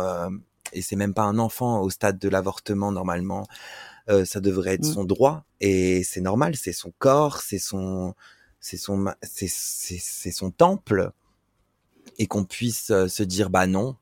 et 0.73 0.81
c'est 0.81 0.95
même 0.95 1.13
pas 1.13 1.23
un 1.23 1.39
enfant 1.39 1.81
au 1.81 1.89
stade 1.89 2.19
de 2.19 2.29
l'avortement 2.29 2.91
normalement. 2.91 3.47
ça 4.07 4.39
devrait 4.39 4.75
être 4.75 4.87
mmh. 4.87 4.93
son 4.93 5.03
droit 5.03 5.43
et 5.61 6.03
c'est 6.03 6.21
normal, 6.21 6.55
c'est 6.55 6.73
son 6.73 6.93
corps, 6.97 7.41
c'est 7.41 7.59
son 7.59 8.13
c'est 8.59 8.77
son 8.77 9.13
c'est 9.21 10.31
son 10.31 10.51
temple 10.51 11.11
et 12.17 12.27
qu'on 12.27 12.45
puisse 12.45 12.91
euh, 12.91 13.07
se 13.07 13.23
dire 13.23 13.49
bah 13.49 13.67
non 13.67 13.95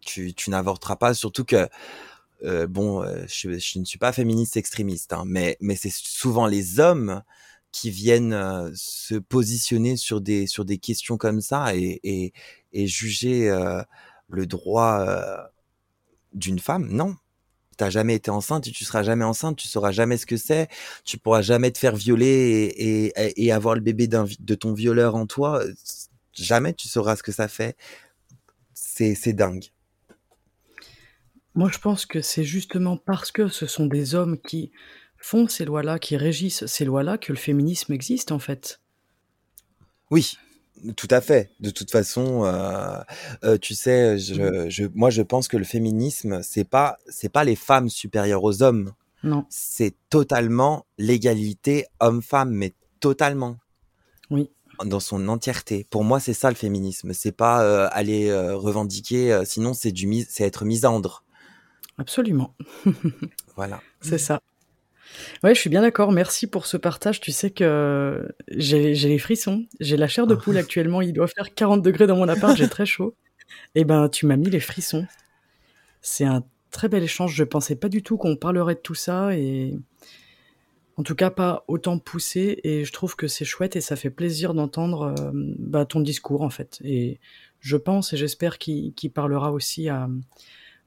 tu, 0.00 0.34
tu 0.34 0.50
n'avorteras 0.50 0.96
pas 0.96 1.14
surtout 1.14 1.44
que 1.44 1.68
euh, 2.44 2.66
bon 2.66 3.02
euh, 3.02 3.24
je, 3.26 3.58
je, 3.58 3.78
ne 3.78 3.84
suis 3.84 3.98
pas 3.98 4.12
féministe 4.12 4.56
extrémiste 4.56 5.12
hein, 5.14 5.24
mais 5.26 5.56
mais 5.60 5.76
c'est 5.76 5.92
souvent 5.92 6.46
les 6.46 6.78
hommes 6.80 7.22
qui 7.74 7.90
viennent 7.90 8.72
se 8.74 9.16
positionner 9.16 9.96
sur 9.96 10.20
des 10.20 10.46
sur 10.46 10.64
des 10.64 10.78
questions 10.78 11.16
comme 11.16 11.40
ça 11.40 11.74
et 11.74 12.00
et, 12.04 12.32
et 12.72 12.86
juger 12.86 13.50
le 14.28 14.46
droit 14.46 15.04
d'une 16.32 16.60
femme? 16.60 16.88
Non 16.90 17.16
t'as 17.76 17.90
jamais 17.90 18.14
été 18.14 18.30
enceinte, 18.30 18.70
tu 18.70 18.84
seras 18.84 19.02
jamais 19.02 19.24
enceinte, 19.24 19.56
tu 19.56 19.68
sauras 19.68 19.92
jamais 19.92 20.16
ce 20.16 20.26
que 20.26 20.36
c'est, 20.36 20.68
tu 21.04 21.18
pourras 21.18 21.42
jamais 21.42 21.70
te 21.70 21.78
faire 21.78 21.96
violer 21.96 22.72
et, 22.76 23.44
et, 23.44 23.52
avoir 23.52 23.74
le 23.74 23.80
bébé 23.80 24.06
de 24.06 24.54
ton 24.54 24.72
violeur 24.72 25.14
en 25.14 25.26
toi. 25.26 25.62
Jamais 26.32 26.72
tu 26.72 26.88
sauras 26.88 27.16
ce 27.16 27.22
que 27.22 27.32
ça 27.32 27.48
fait. 27.48 27.76
C'est 28.74 29.32
dingue. 29.32 29.66
Moi, 31.54 31.70
je 31.72 31.78
pense 31.78 32.06
que 32.06 32.20
c'est 32.20 32.44
justement 32.44 32.96
parce 32.96 33.30
que 33.30 33.48
ce 33.48 33.66
sont 33.66 33.86
des 33.86 34.14
hommes 34.14 34.38
qui 34.38 34.72
font 35.24 35.48
ces 35.48 35.64
lois-là, 35.64 35.98
qui 35.98 36.18
régissent 36.18 36.66
ces 36.66 36.84
lois-là, 36.84 37.16
que 37.16 37.32
le 37.32 37.38
féminisme 37.38 37.94
existe 37.94 38.30
en 38.30 38.38
fait. 38.38 38.80
Oui, 40.10 40.36
tout 40.96 41.08
à 41.10 41.22
fait. 41.22 41.50
De 41.60 41.70
toute 41.70 41.90
façon, 41.90 42.44
euh, 42.44 42.98
euh, 43.42 43.56
tu 43.56 43.74
sais, 43.74 44.18
je, 44.18 44.68
je, 44.68 44.84
moi 44.94 45.08
je 45.08 45.22
pense 45.22 45.48
que 45.48 45.56
le 45.56 45.64
féminisme, 45.64 46.42
c'est 46.42 46.68
pas, 46.68 46.98
c'est 47.08 47.30
pas 47.30 47.42
les 47.42 47.56
femmes 47.56 47.88
supérieures 47.88 48.44
aux 48.44 48.62
hommes. 48.62 48.92
Non. 49.22 49.46
C'est 49.48 49.94
totalement 50.10 50.84
l'égalité 50.98 51.86
homme-femme, 52.00 52.50
mais 52.50 52.74
totalement. 53.00 53.56
Oui. 54.28 54.50
Dans 54.84 55.00
son 55.00 55.28
entièreté. 55.28 55.86
Pour 55.88 56.04
moi, 56.04 56.20
c'est 56.20 56.34
ça 56.34 56.50
le 56.50 56.56
féminisme. 56.56 57.14
C'est 57.14 57.32
pas 57.32 57.62
euh, 57.62 57.88
aller 57.92 58.30
revendiquer. 58.52 59.40
Sinon, 59.46 59.72
c'est 59.72 59.92
du, 59.92 60.26
c'est 60.28 60.44
être 60.44 60.66
misandre. 60.66 61.24
Absolument. 61.96 62.54
voilà. 63.56 63.80
C'est 64.02 64.18
ça. 64.18 64.42
Ouais, 65.42 65.54
je 65.54 65.60
suis 65.60 65.70
bien 65.70 65.82
d'accord. 65.82 66.12
Merci 66.12 66.46
pour 66.46 66.66
ce 66.66 66.76
partage. 66.76 67.20
Tu 67.20 67.32
sais 67.32 67.50
que 67.50 68.28
j'ai 68.48 68.94
les 68.94 69.18
frissons. 69.18 69.66
J'ai 69.80 69.96
la 69.96 70.08
chair 70.08 70.26
de 70.26 70.34
poule 70.34 70.56
actuellement. 70.58 71.00
Il 71.02 71.12
doit 71.12 71.28
faire 71.28 71.54
40 71.54 71.82
degrés 71.82 72.06
dans 72.06 72.16
mon 72.16 72.28
appart. 72.28 72.56
J'ai 72.56 72.68
très 72.68 72.86
chaud. 72.86 73.16
Eh 73.74 73.84
ben, 73.84 74.08
tu 74.08 74.26
m'as 74.26 74.36
mis 74.36 74.50
les 74.50 74.60
frissons. 74.60 75.06
C'est 76.00 76.24
un 76.24 76.44
très 76.70 76.88
bel 76.88 77.02
échange. 77.02 77.34
Je 77.34 77.44
pensais 77.44 77.76
pas 77.76 77.88
du 77.88 78.02
tout 78.02 78.16
qu'on 78.16 78.36
parlerait 78.36 78.74
de 78.74 78.80
tout 78.80 78.94
ça 78.94 79.36
et 79.36 79.74
en 80.96 81.02
tout 81.02 81.14
cas 81.14 81.30
pas 81.30 81.64
autant 81.68 81.98
poussé. 81.98 82.60
Et 82.64 82.84
je 82.84 82.92
trouve 82.92 83.16
que 83.16 83.28
c'est 83.28 83.44
chouette 83.44 83.76
et 83.76 83.80
ça 83.80 83.96
fait 83.96 84.10
plaisir 84.10 84.54
d'entendre 84.54 85.14
euh, 85.18 85.30
bah, 85.32 85.84
ton 85.84 86.00
discours 86.00 86.42
en 86.42 86.50
fait. 86.50 86.78
Et 86.84 87.20
je 87.60 87.76
pense 87.76 88.12
et 88.12 88.16
j'espère 88.16 88.58
qu'il 88.58 88.92
parlera 89.12 89.52
aussi 89.52 89.88
à 89.88 90.08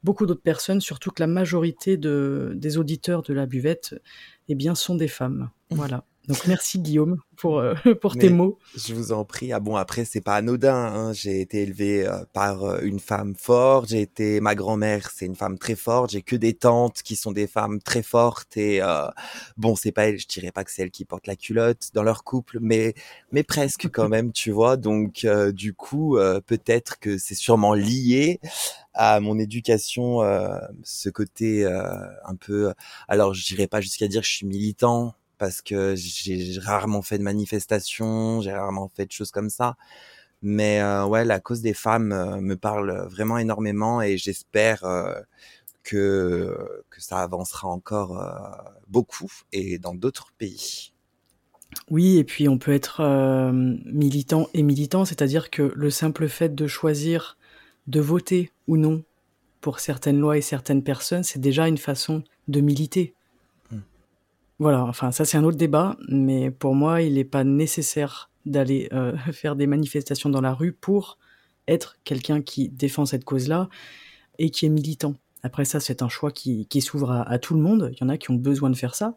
beaucoup 0.04 0.26
d'autres 0.26 0.42
personnes, 0.42 0.82
surtout 0.82 1.12
que 1.12 1.22
la 1.22 1.28
majorité 1.28 1.98
de, 1.98 2.54
des 2.56 2.78
auditeurs 2.78 3.24
de 3.24 3.34
la 3.34 3.46
buvette, 3.46 3.96
eh 4.48 4.56
bien, 4.56 4.76
sont 4.76 4.96
des 4.96 5.08
femmes. 5.08 5.50
Voilà. 5.70 6.06
Donc 6.28 6.46
merci 6.46 6.80
Guillaume 6.80 7.20
pour 7.38 7.60
euh, 7.60 7.74
pour 8.02 8.18
tes 8.18 8.30
mots. 8.30 8.60
Je 8.76 8.94
vous 8.94 9.14
en 9.14 9.24
prie. 9.24 9.54
Ah 9.54 9.62
bon 9.62 9.78
après 9.78 10.04
c'est 10.04 10.20
pas 10.20 10.36
anodin. 10.36 10.76
Hein. 10.76 11.14
J'ai 11.14 11.40
été 11.40 11.62
élevé 11.62 12.06
euh, 12.06 12.26
par 12.34 12.64
euh, 12.64 12.80
une 12.82 13.00
femme 13.00 13.34
forte. 13.36 13.90
J'ai 13.90 14.02
été 14.02 14.42
ma 14.42 14.54
grand-mère 14.54 15.10
c'est 15.10 15.26
une 15.26 15.36
femme 15.36 15.58
très 15.58 15.76
forte. 15.76 16.12
J'ai 16.12 16.22
que 16.22 16.36
des 16.36 16.54
tantes 16.54 17.02
qui 17.02 17.16
sont 17.16 17.32
des 17.32 17.48
femmes 17.48 17.80
très 17.82 18.04
fortes 18.04 18.58
et 18.58 18.82
bon 19.56 19.76
c'est 19.76 19.94
pas 19.94 20.10
elle. 20.10 20.20
Je 20.20 20.28
dirais 20.28 20.52
pas 20.52 20.66
que 20.66 20.72
c'est 20.72 20.82
elle 20.82 20.92
qui 20.92 21.06
porte 21.06 21.28
la 21.28 21.38
culotte 21.38 21.92
dans 21.94 22.04
leur 22.04 22.26
couple, 22.26 22.58
mais 22.60 22.94
mais 23.32 23.44
presque 23.44 23.88
quand 23.92 24.10
même 24.10 24.34
tu 24.34 24.52
vois. 24.52 24.76
Donc 24.76 25.26
du 25.54 25.74
coup 25.74 26.18
peut-être 26.46 27.00
que 27.00 27.18
c'est 27.18 27.36
sûrement 27.36 27.74
lié 27.74 28.42
à 28.94 29.22
mon 29.22 29.40
éducation 29.40 30.20
ce 30.84 31.10
côté 31.10 31.66
un 31.66 32.36
peu. 32.36 32.74
Alors 33.08 33.34
je 33.34 33.46
dirais 33.46 33.68
pas 33.68 33.80
jusqu'à 33.80 34.10
dire 34.10 34.22
que 34.22 34.28
je 34.28 34.34
suis 34.34 34.48
militant 34.48 35.16
parce 35.38 35.62
que 35.62 35.96
j'ai 35.96 36.60
rarement 36.60 37.02
fait 37.02 37.18
de 37.18 37.24
manifestations, 37.24 38.42
j'ai 38.42 38.52
rarement 38.52 38.90
fait 38.96 39.06
de 39.06 39.12
choses 39.12 39.32
comme 39.32 39.50
ça. 39.50 39.76
Mais 40.42 40.82
euh, 40.82 41.06
ouais, 41.06 41.26
la 41.26 41.40
cause 41.40 41.62
des 41.62 41.74
femmes 41.74 42.12
euh, 42.12 42.40
me 42.40 42.56
parle 42.56 43.08
vraiment 43.10 43.38
énormément 43.38 44.02
et 44.02 44.18
j'espère 44.18 44.84
euh, 44.86 45.20
que, 45.84 46.84
que 46.90 47.02
ça 47.02 47.20
avancera 47.20 47.68
encore 47.68 48.22
beaucoup 48.88 49.32
et 49.54 49.80
dans 49.80 49.96
d'autres 49.96 50.32
pays. 50.38 50.92
Oui, 51.90 52.18
et 52.18 52.24
puis 52.24 52.48
on 52.50 52.58
peut 52.58 52.74
être 52.74 53.02
militant 53.54 54.50
et 54.54 54.64
militant, 54.64 55.06
c'est-à-dire 55.06 55.50
que 55.50 55.72
le 55.76 55.90
simple 55.90 56.28
fait 56.28 56.54
de 56.54 56.68
choisir 56.68 57.38
de 57.88 58.02
voter 58.02 58.52
ou 58.68 58.76
non 58.78 59.04
pour 59.62 59.80
certaines 59.80 60.20
lois 60.20 60.38
et 60.38 60.42
certaines 60.42 60.84
personnes, 60.84 61.24
c'est 61.24 61.40
déjà 61.40 61.68
une 61.68 61.78
façon 61.78 62.24
de 62.48 62.62
militer. 62.62 63.16
Voilà, 64.60 64.84
enfin 64.86 65.12
ça 65.12 65.24
c'est 65.24 65.38
un 65.38 65.44
autre 65.44 65.58
débat, 65.58 65.98
mais 66.10 66.50
pour 66.50 66.74
moi 66.74 67.02
il 67.02 67.14
n'est 67.14 67.24
pas 67.24 67.44
nécessaire 67.44 68.32
d'aller 68.46 68.90
euh, 68.92 69.16
faire 69.32 69.56
des 69.56 69.68
manifestations 69.68 70.30
dans 70.30 70.42
la 70.42 70.54
rue 70.54 70.72
pour 70.72 71.20
être 71.68 71.98
quelqu'un 72.04 72.42
qui 72.42 72.70
défend 72.70 73.06
cette 73.06 73.24
cause-là 73.24 73.70
et 74.40 74.50
qui 74.50 74.66
est 74.66 74.70
militant. 74.70 75.16
Après 75.44 75.66
ça 75.66 75.80
c'est 75.80 76.02
un 76.02 76.10
choix 76.10 76.32
qui, 76.32 76.68
s'ouvre 76.82 77.12
à, 77.12 77.38
tout 77.38 77.54
le 77.54 77.62
monde, 77.62 77.92
il 77.94 78.02
y 78.02 78.04
en 78.04 78.10
a 78.10 78.18
qui 78.18 78.32
ont 78.32 78.36
besoin 78.36 78.72
de 78.72 78.76
faire 78.76 78.96
ça, 78.96 79.16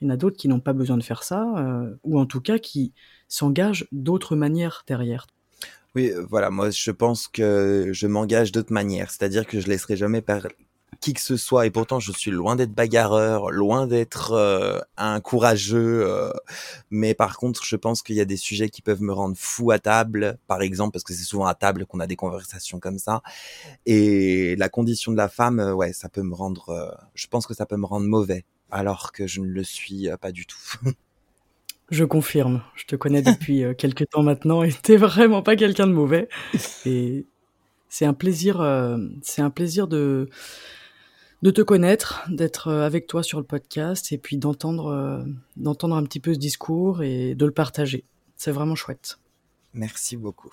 il 0.00 0.08
y 0.08 0.10
en 0.10 0.14
a 0.14 0.16
d'autres 0.18 0.36
qui 0.36 0.48
n'ont 0.48 0.60
pas 0.60 0.74
besoin 0.74 0.98
de 0.98 1.02
faire 1.02 1.22
ça, 1.22 1.46
euh, 1.56 1.94
ou 2.04 2.20
en 2.20 2.26
tout 2.26 2.42
cas 2.42 2.58
qui 2.58 2.92
s'engagent 3.28 3.86
d'autres 3.92 4.36
manières 4.36 4.84
derrière. 4.86 5.26
Oui, 5.94 6.10
euh, 6.10 6.26
voilà, 6.28 6.50
moi 6.50 6.68
je 6.68 6.90
pense 6.90 7.28
que 7.28 7.88
je 7.92 8.06
m'engage 8.06 8.52
d'autres 8.52 8.74
manières, 8.74 9.10
c'est-à-dire 9.10 9.46
que 9.46 9.58
je 9.58 9.68
laisserai 9.68 9.96
jamais 9.96 10.20
qui 11.00 11.12
que 11.14 11.20
ce 11.20 11.36
soit, 11.36 11.66
et 11.66 11.70
pourtant 11.70 12.00
je 12.00 12.12
suis 12.12 12.30
loin 12.30 12.56
d'être 12.56 12.72
bagarreur, 12.72 13.50
loin 13.50 13.86
d'être 13.86 14.32
euh, 14.32 14.78
un 14.96 15.20
courageux, 15.20 16.04
euh, 16.06 16.32
mais 16.90 17.14
par 17.14 17.36
contre 17.36 17.64
je 17.64 17.76
pense 17.76 18.02
qu'il 18.02 18.16
y 18.16 18.20
a 18.20 18.24
des 18.24 18.36
sujets 18.36 18.68
qui 18.68 18.82
peuvent 18.82 19.02
me 19.02 19.12
rendre 19.12 19.36
fou 19.36 19.70
à 19.70 19.78
table, 19.78 20.38
par 20.46 20.62
exemple, 20.62 20.92
parce 20.92 21.04
que 21.04 21.12
c'est 21.12 21.24
souvent 21.24 21.46
à 21.46 21.54
table 21.54 21.86
qu'on 21.86 22.00
a 22.00 22.06
des 22.06 22.16
conversations 22.16 22.80
comme 22.80 22.98
ça, 22.98 23.22
et 23.86 24.56
la 24.56 24.68
condition 24.68 25.12
de 25.12 25.16
la 25.16 25.28
femme, 25.28 25.60
euh, 25.60 25.72
ouais, 25.72 25.92
ça 25.92 26.08
peut 26.08 26.22
me 26.22 26.34
rendre, 26.34 26.96
je 27.14 27.26
pense 27.26 27.46
que 27.46 27.54
ça 27.54 27.66
peut 27.66 27.76
me 27.76 27.86
rendre 27.86 28.06
mauvais, 28.06 28.44
alors 28.70 29.12
que 29.12 29.26
je 29.26 29.40
ne 29.40 29.46
le 29.46 29.64
suis 29.64 30.08
pas 30.20 30.32
du 30.32 30.46
tout. 30.46 30.58
Je 31.88 32.02
confirme, 32.02 32.64
je 32.74 32.84
te 32.84 32.96
connais 32.96 33.22
depuis 33.22 33.62
quelques 33.78 34.08
temps 34.08 34.24
maintenant 34.24 34.64
et 34.64 34.72
t'es 34.72 34.96
vraiment 34.96 35.40
pas 35.42 35.54
quelqu'un 35.54 35.86
de 35.86 35.92
mauvais. 35.92 36.28
Et 36.84 37.26
c'est 37.88 38.06
un 38.06 38.12
plaisir, 38.12 38.56
c'est 39.22 39.40
un 39.40 39.50
plaisir 39.50 39.86
de 39.86 40.28
de 41.46 41.52
te 41.52 41.62
connaître, 41.62 42.24
d'être 42.28 42.66
euh, 42.66 42.84
avec 42.84 43.06
toi 43.06 43.22
sur 43.22 43.38
le 43.38 43.44
podcast 43.44 44.10
et 44.10 44.18
puis 44.18 44.36
d'entendre 44.36 44.86
euh, 44.86 45.22
d'entendre 45.56 45.94
un 45.94 46.02
petit 46.02 46.18
peu 46.18 46.34
ce 46.34 46.40
discours 46.40 47.04
et 47.04 47.36
de 47.36 47.46
le 47.46 47.52
partager. 47.52 48.02
C'est 48.36 48.50
vraiment 48.50 48.74
chouette. 48.74 49.20
Merci 49.72 50.16
beaucoup. 50.16 50.52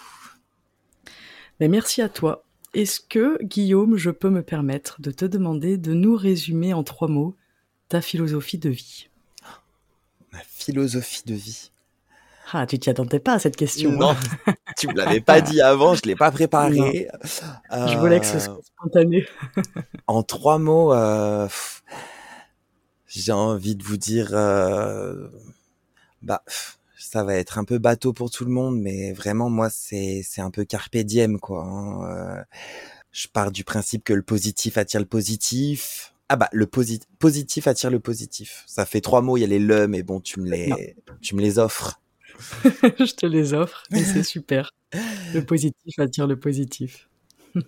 Mais 1.60 1.68
merci 1.68 2.04
à 2.04 2.10
toi. 2.10 2.44
Est-ce 2.76 3.00
que 3.00 3.44
Guillaume, 3.44 3.98
je 3.98 4.12
peux 4.12 4.30
me 4.30 4.44
permettre 4.44 5.02
de 5.02 5.10
te 5.10 5.26
demander 5.26 5.80
de 5.80 5.96
nous 5.96 6.16
résumer 6.16 6.76
en 6.76 6.84
trois 6.84 7.08
mots 7.08 7.36
ta 7.90 8.00
philosophie 8.00 8.60
de 8.60 8.70
vie? 8.70 9.10
Ma 10.32 10.42
philosophie 10.48 11.24
de 11.26 11.34
vie. 11.34 11.72
Ah, 12.52 12.68
tu 12.68 12.78
t'y 12.78 12.90
attendais 12.90 13.20
pas 13.20 13.34
à 13.34 13.40
cette 13.40 13.56
question. 13.56 13.92
Non, 13.92 14.12
hein. 14.12 14.54
tu 14.78 14.88
me 14.88 14.94
l'avais 14.94 15.22
pas 15.22 15.42
dit 15.42 15.62
avant, 15.62 15.96
je 15.96 16.02
l'ai 16.04 16.16
pas 16.16 16.32
préparé. 16.32 17.08
Je 17.72 17.98
voulais 17.98 18.20
que 18.20 18.26
ce 18.26 18.40
soit 18.40 18.60
spontané. 18.64 19.26
en 20.08 20.24
trois 20.24 20.58
mots, 20.60 20.94
euh, 20.94 21.48
j'ai 23.08 23.32
envie 23.32 23.76
de 23.76 23.84
vous 23.84 23.98
dire, 23.98 24.30
euh, 24.34 25.30
bah, 26.22 26.44
ça 27.14 27.24
va 27.24 27.36
être 27.36 27.58
un 27.58 27.64
peu 27.64 27.78
bateau 27.78 28.14
pour 28.14 28.32
tout 28.32 28.46
le 28.46 28.52
monde, 28.52 28.80
mais 28.80 29.14
vraiment 29.14 29.50
moi 29.50 29.70
c'est 29.70 30.22
c'est 30.24 30.42
un 30.42 30.50
peu 30.50 30.66
carpe 30.66 30.98
diem 30.98 31.40
quoi. 31.40 31.64
Hein. 31.64 32.04
Euh, 32.10 32.44
je 33.12 33.28
pars 33.28 33.52
du 33.52 33.64
principe 33.64 34.04
que 34.04 34.14
le 34.14 34.24
positif 34.24 34.78
attire 34.78 35.00
le 35.00 35.06
positif. 35.06 36.14
Ah 36.30 36.38
bah 36.38 36.50
le 36.52 36.66
positif 36.66 37.68
attire 37.68 37.92
le 37.92 38.00
positif. 38.00 38.64
Ça 38.66 38.86
fait 38.86 39.02
trois 39.02 39.22
mots, 39.22 39.38
il 39.38 39.42
y 39.42 39.44
a 39.44 39.48
les 39.48 39.60
le, 39.60 39.88
mais 39.88 40.02
bon 40.02 40.20
tu 40.20 40.40
me 40.40 40.50
les 40.50 40.96
tu 41.22 41.36
me 41.36 41.42
les 41.42 41.60
offres. 41.60 42.02
je 42.74 43.14
te 43.14 43.26
les 43.26 43.54
offre 43.54 43.84
et 43.92 44.04
c'est 44.04 44.24
super. 44.24 44.72
Le 45.34 45.42
positif 45.42 45.98
attire 46.00 46.28
le 46.28 46.40
positif. 46.40 47.10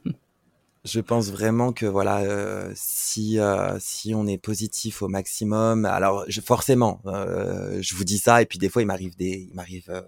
je 0.86 1.00
pense 1.00 1.32
vraiment 1.32 1.74
que 1.74 1.86
voilà, 1.86 2.20
euh, 2.20 2.72
si 2.76 3.40
euh, 3.40 3.78
si 3.80 4.14
on 4.14 4.28
est 4.28 4.38
positif 4.38 5.02
au 5.02 5.08
maximum, 5.08 5.86
alors 5.86 6.26
je, 6.28 6.42
forcément, 6.42 7.02
euh, 7.08 7.80
je 7.82 7.96
vous 7.96 8.04
dis 8.04 8.20
ça 8.20 8.42
et 8.42 8.46
puis 8.46 8.60
des 8.60 8.70
fois 8.70 8.84
il 8.84 8.86
m'arrive 8.86 9.16
des 9.18 9.48
il 9.50 9.56
m'arrive 9.56 10.04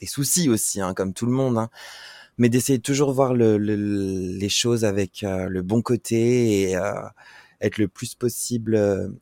des 0.00 0.06
soucis 0.06 0.48
aussi, 0.48 0.80
hein, 0.80 0.94
comme 0.94 1.12
tout 1.12 1.26
le 1.26 1.32
monde. 1.32 1.58
Hein. 1.58 1.68
mais 2.38 2.48
d'essayer 2.48 2.78
de 2.78 2.82
toujours 2.82 3.12
voir 3.12 3.34
le, 3.34 3.56
les 3.58 4.48
choses 4.48 4.84
avec 4.84 5.22
le 5.22 5.62
bon 5.62 5.82
côté 5.82 6.70
et 6.70 6.76
être 7.60 7.78
le 7.78 7.88
plus 7.88 8.14
possible 8.14 8.78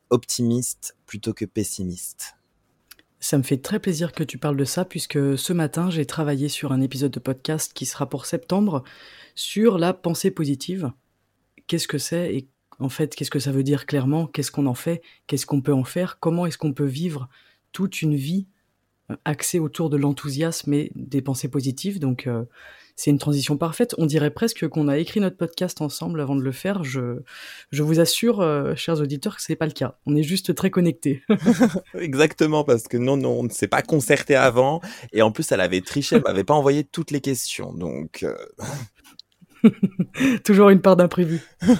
optimiste 0.09 0.95
plutôt 1.05 1.33
que 1.33 1.45
pessimiste. 1.45 2.35
Ça 3.23 3.37
me 3.37 3.43
fait 3.43 3.59
très 3.59 3.79
plaisir 3.79 4.11
que 4.11 4.25
tu 4.25 4.37
parles 4.37 4.57
de 4.57 4.65
ça, 4.65 4.83
puisque 4.83 5.37
ce 5.37 5.53
matin, 5.53 5.89
j'ai 5.89 6.05
travaillé 6.05 6.49
sur 6.49 6.73
un 6.73 6.81
épisode 6.81 7.11
de 7.11 7.21
podcast 7.21 7.71
qui 7.73 7.85
sera 7.85 8.09
pour 8.09 8.25
septembre 8.25 8.83
sur 9.33 9.77
la 9.77 9.93
pensée 9.93 10.29
positive. 10.29 10.91
Qu'est-ce 11.67 11.87
que 11.87 11.97
c'est 11.97 12.35
et 12.35 12.49
en 12.79 12.89
fait, 12.89 13.15
qu'est-ce 13.15 13.31
que 13.31 13.39
ça 13.39 13.53
veut 13.53 13.63
dire 13.63 13.85
clairement? 13.85 14.27
Qu'est-ce 14.27 14.51
qu'on 14.51 14.65
en 14.65 14.73
fait? 14.73 15.01
Qu'est-ce 15.25 15.45
qu'on 15.45 15.61
peut 15.61 15.71
en 15.73 15.85
faire? 15.85 16.19
Comment 16.19 16.45
est-ce 16.47 16.57
qu'on 16.57 16.73
peut 16.73 16.83
vivre 16.83 17.29
toute 17.71 18.01
une 18.01 18.13
vie 18.13 18.45
euh, 19.09 19.15
axée 19.23 19.59
autour 19.59 19.89
de 19.89 19.95
l'enthousiasme 19.95 20.73
et 20.73 20.91
des 20.93 21.21
pensées 21.21 21.47
positives? 21.49 21.99
Donc, 21.99 22.27
euh, 22.27 22.43
c'est 22.95 23.11
une 23.11 23.17
transition 23.17 23.57
parfaite. 23.57 23.95
On 23.97 24.05
dirait 24.05 24.31
presque 24.31 24.67
qu'on 24.67 24.87
a 24.87 24.97
écrit 24.97 25.19
notre 25.19 25.37
podcast 25.37 25.81
ensemble 25.81 26.21
avant 26.21 26.35
de 26.35 26.41
le 26.41 26.51
faire. 26.51 26.83
Je, 26.83 27.21
je 27.71 27.83
vous 27.83 27.99
assure, 27.99 28.41
euh, 28.41 28.75
chers 28.75 28.99
auditeurs, 29.01 29.35
que 29.35 29.41
ce 29.41 29.51
n'est 29.51 29.55
pas 29.55 29.65
le 29.65 29.71
cas. 29.71 29.97
On 30.05 30.15
est 30.15 30.23
juste 30.23 30.53
très 30.53 30.69
connectés. 30.69 31.23
Exactement, 31.97 32.63
parce 32.63 32.87
que 32.87 32.97
non, 32.97 33.17
non, 33.17 33.39
on 33.39 33.43
ne 33.43 33.49
s'est 33.49 33.67
pas 33.67 33.81
concerté 33.81 34.35
avant. 34.35 34.81
Et 35.11 35.21
en 35.21 35.31
plus, 35.31 35.51
elle 35.51 35.61
avait 35.61 35.81
triché, 35.81 36.17
elle 36.17 36.23
m'avait 36.23 36.43
pas 36.43 36.53
envoyé 36.53 36.83
toutes 36.83 37.11
les 37.11 37.21
questions. 37.21 37.73
Donc. 37.73 38.23
Euh. 38.23 38.35
Toujours 40.43 40.69
une 40.69 40.81
part 40.81 40.95
d'imprévu. 40.95 41.41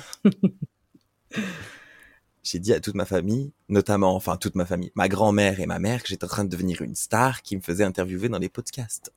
j'ai 2.43 2.59
dit 2.59 2.73
à 2.73 2.79
toute 2.79 2.95
ma 2.95 3.05
famille, 3.05 3.53
notamment, 3.69 4.15
enfin 4.15 4.37
toute 4.37 4.55
ma 4.55 4.65
famille, 4.65 4.91
ma 4.95 5.07
grand-mère 5.07 5.59
et 5.59 5.65
ma 5.65 5.79
mère, 5.79 6.03
que 6.03 6.09
j'étais 6.09 6.25
en 6.25 6.29
train 6.29 6.43
de 6.43 6.49
devenir 6.49 6.81
une 6.81 6.95
star 6.95 7.41
qui 7.41 7.55
me 7.55 7.61
faisait 7.61 7.83
interviewer 7.83 8.29
dans 8.29 8.39
les 8.39 8.49
podcasts. 8.49 9.13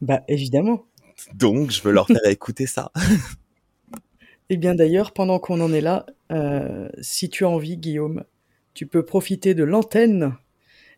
Bah 0.00 0.22
évidemment. 0.28 0.84
Donc, 1.34 1.70
je 1.70 1.82
veux 1.82 1.92
leur 1.92 2.06
faire 2.06 2.24
écouter 2.26 2.66
ça. 2.66 2.90
Eh 4.50 4.56
bien, 4.56 4.74
d'ailleurs, 4.74 5.12
pendant 5.12 5.38
qu'on 5.38 5.60
en 5.60 5.72
est 5.72 5.80
là, 5.80 6.06
euh, 6.32 6.88
si 7.00 7.28
tu 7.28 7.44
as 7.44 7.48
envie, 7.48 7.76
Guillaume, 7.76 8.24
tu 8.74 8.86
peux 8.86 9.04
profiter 9.04 9.54
de 9.54 9.64
l'antenne 9.64 10.34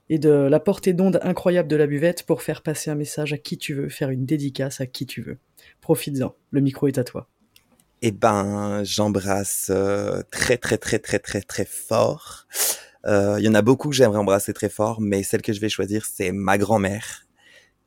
et 0.08 0.18
de 0.18 0.30
la 0.30 0.60
portée 0.60 0.92
d'onde 0.92 1.20
incroyable 1.22 1.68
de 1.68 1.76
la 1.76 1.86
buvette 1.86 2.24
pour 2.24 2.42
faire 2.42 2.62
passer 2.62 2.90
un 2.90 2.94
message 2.94 3.32
à 3.32 3.38
qui 3.38 3.58
tu 3.58 3.74
veux, 3.74 3.88
faire 3.88 4.10
une 4.10 4.26
dédicace 4.26 4.80
à 4.80 4.86
qui 4.86 5.06
tu 5.06 5.22
veux. 5.22 5.38
Profites-en, 5.80 6.34
le 6.50 6.60
micro 6.60 6.88
est 6.88 6.98
à 6.98 7.04
toi. 7.04 7.28
Eh 8.02 8.12
ben, 8.12 8.82
j'embrasse 8.82 9.68
euh, 9.70 10.22
très 10.30 10.56
très 10.56 10.78
très 10.78 10.98
très 10.98 11.18
très 11.18 11.42
très 11.42 11.64
fort. 11.64 12.46
Euh, 13.06 13.36
il 13.38 13.44
y 13.44 13.48
en 13.48 13.54
a 13.54 13.62
beaucoup 13.62 13.90
que 13.90 13.94
j'aimerais 13.94 14.18
embrasser 14.18 14.52
très 14.52 14.68
fort, 14.68 15.00
mais 15.00 15.22
celle 15.22 15.42
que 15.42 15.52
je 15.52 15.60
vais 15.60 15.68
choisir, 15.68 16.04
c'est 16.06 16.32
ma 16.32 16.58
grand-mère, 16.58 17.26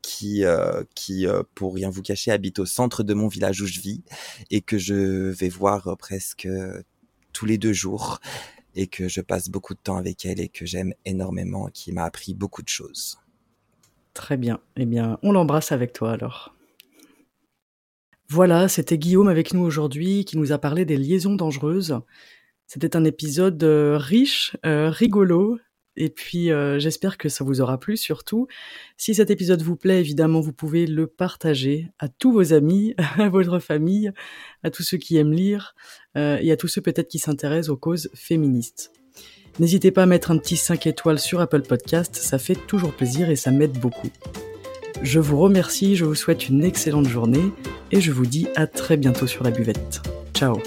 qui, 0.04 0.46
euh, 0.46 0.84
qui 0.94 1.26
euh, 1.26 1.42
pour 1.56 1.74
rien 1.74 1.90
vous 1.90 2.04
cacher, 2.04 2.30
habite 2.30 2.60
au 2.60 2.68
centre 2.68 3.02
de 3.02 3.16
mon 3.16 3.28
village 3.28 3.62
où 3.62 3.66
je 3.66 3.80
vis 3.80 4.04
et 4.52 4.62
que 4.62 4.78
je 4.78 5.30
vais 5.32 5.50
voir 5.50 5.88
euh, 5.88 5.96
presque 5.96 6.48
tous 7.32 7.46
les 7.48 7.58
deux 7.58 7.74
jours 7.74 8.20
et 8.76 8.86
que 8.86 9.08
je 9.08 9.22
passe 9.22 9.50
beaucoup 9.50 9.74
de 9.74 9.80
temps 9.80 9.98
avec 9.98 10.26
elle 10.26 10.40
et 10.40 10.50
que 10.50 10.66
j'aime 10.66 10.94
énormément, 11.06 11.70
qui 11.74 11.92
m'a 11.92 12.04
appris 12.04 12.36
beaucoup 12.36 12.62
de 12.62 12.70
choses. 12.70 13.18
Très 14.14 14.38
bien. 14.38 14.60
Eh 14.76 14.86
bien, 14.86 15.18
on 15.24 15.32
l'embrasse 15.32 15.72
avec 15.72 15.94
toi 15.94 16.12
alors. 16.12 16.54
Voilà, 18.30 18.68
c'était 18.68 18.98
Guillaume 18.98 19.28
avec 19.28 19.54
nous 19.54 19.64
aujourd'hui 19.64 20.26
qui 20.26 20.38
nous 20.38 20.52
a 20.52 20.58
parlé 20.58 20.86
des 20.86 20.98
liaisons 20.98 21.36
dangereuses. 21.36 22.00
C'était 22.68 22.96
un 22.96 23.06
épisode 23.06 23.64
riche, 23.64 24.56
rigolo, 24.64 25.60
et 25.96 26.10
puis 26.10 26.52
euh, 26.52 26.80
j'espère 26.80 27.18
que 27.18 27.30
ça 27.30 27.44
vous 27.44 27.62
aura 27.62 27.80
plu 27.80 27.98
surtout. 27.98 28.48
Si 28.98 29.16
cet 29.16 29.30
épisode 29.30 29.62
vous 29.62 29.76
plaît, 29.76 30.00
évidemment, 30.00 30.42
vous 30.42 30.54
pouvez 30.54 30.88
le 30.88 31.08
partager 31.08 31.90
à 32.00 32.08
tous 32.08 32.32
vos 32.32 32.54
amis, 32.54 32.96
à 33.18 33.30
votre 33.30 33.60
famille, 33.60 34.12
à 34.64 34.70
tous 34.70 34.84
ceux 34.84 34.98
qui 34.98 35.18
aiment 35.18 35.34
lire 35.34 35.76
euh, 36.18 36.38
et 36.42 36.52
à 36.52 36.58
tous 36.58 36.68
ceux 36.68 36.82
peut-être 36.82 37.10
qui 37.10 37.20
s'intéressent 37.20 37.70
aux 37.70 37.78
causes 37.78 38.10
féministes. 38.14 38.92
N'hésitez 39.60 39.92
pas 39.92 40.04
à 40.04 40.06
mettre 40.08 40.32
un 40.32 40.38
petit 40.38 40.58
5 40.58 40.88
étoiles 40.88 41.20
sur 41.20 41.40
Apple 41.40 41.62
Podcast, 41.62 42.16
ça 42.16 42.40
fait 42.40 42.58
toujours 42.68 42.94
plaisir 42.94 43.30
et 43.30 43.36
ça 43.36 43.52
m'aide 43.52 43.78
beaucoup. 43.78 44.10
Je 45.04 45.20
vous 45.20 45.38
remercie, 45.38 45.96
je 45.96 46.06
vous 46.06 46.16
souhaite 46.16 46.50
une 46.50 46.64
excellente 46.64 47.08
journée 47.08 47.52
et 47.92 48.02
je 48.02 48.12
vous 48.12 48.26
dis 48.26 48.48
à 48.56 48.66
très 48.68 48.98
bientôt 48.98 49.28
sur 49.28 49.44
la 49.44 49.52
buvette. 49.52 50.02
Ciao 50.34 50.58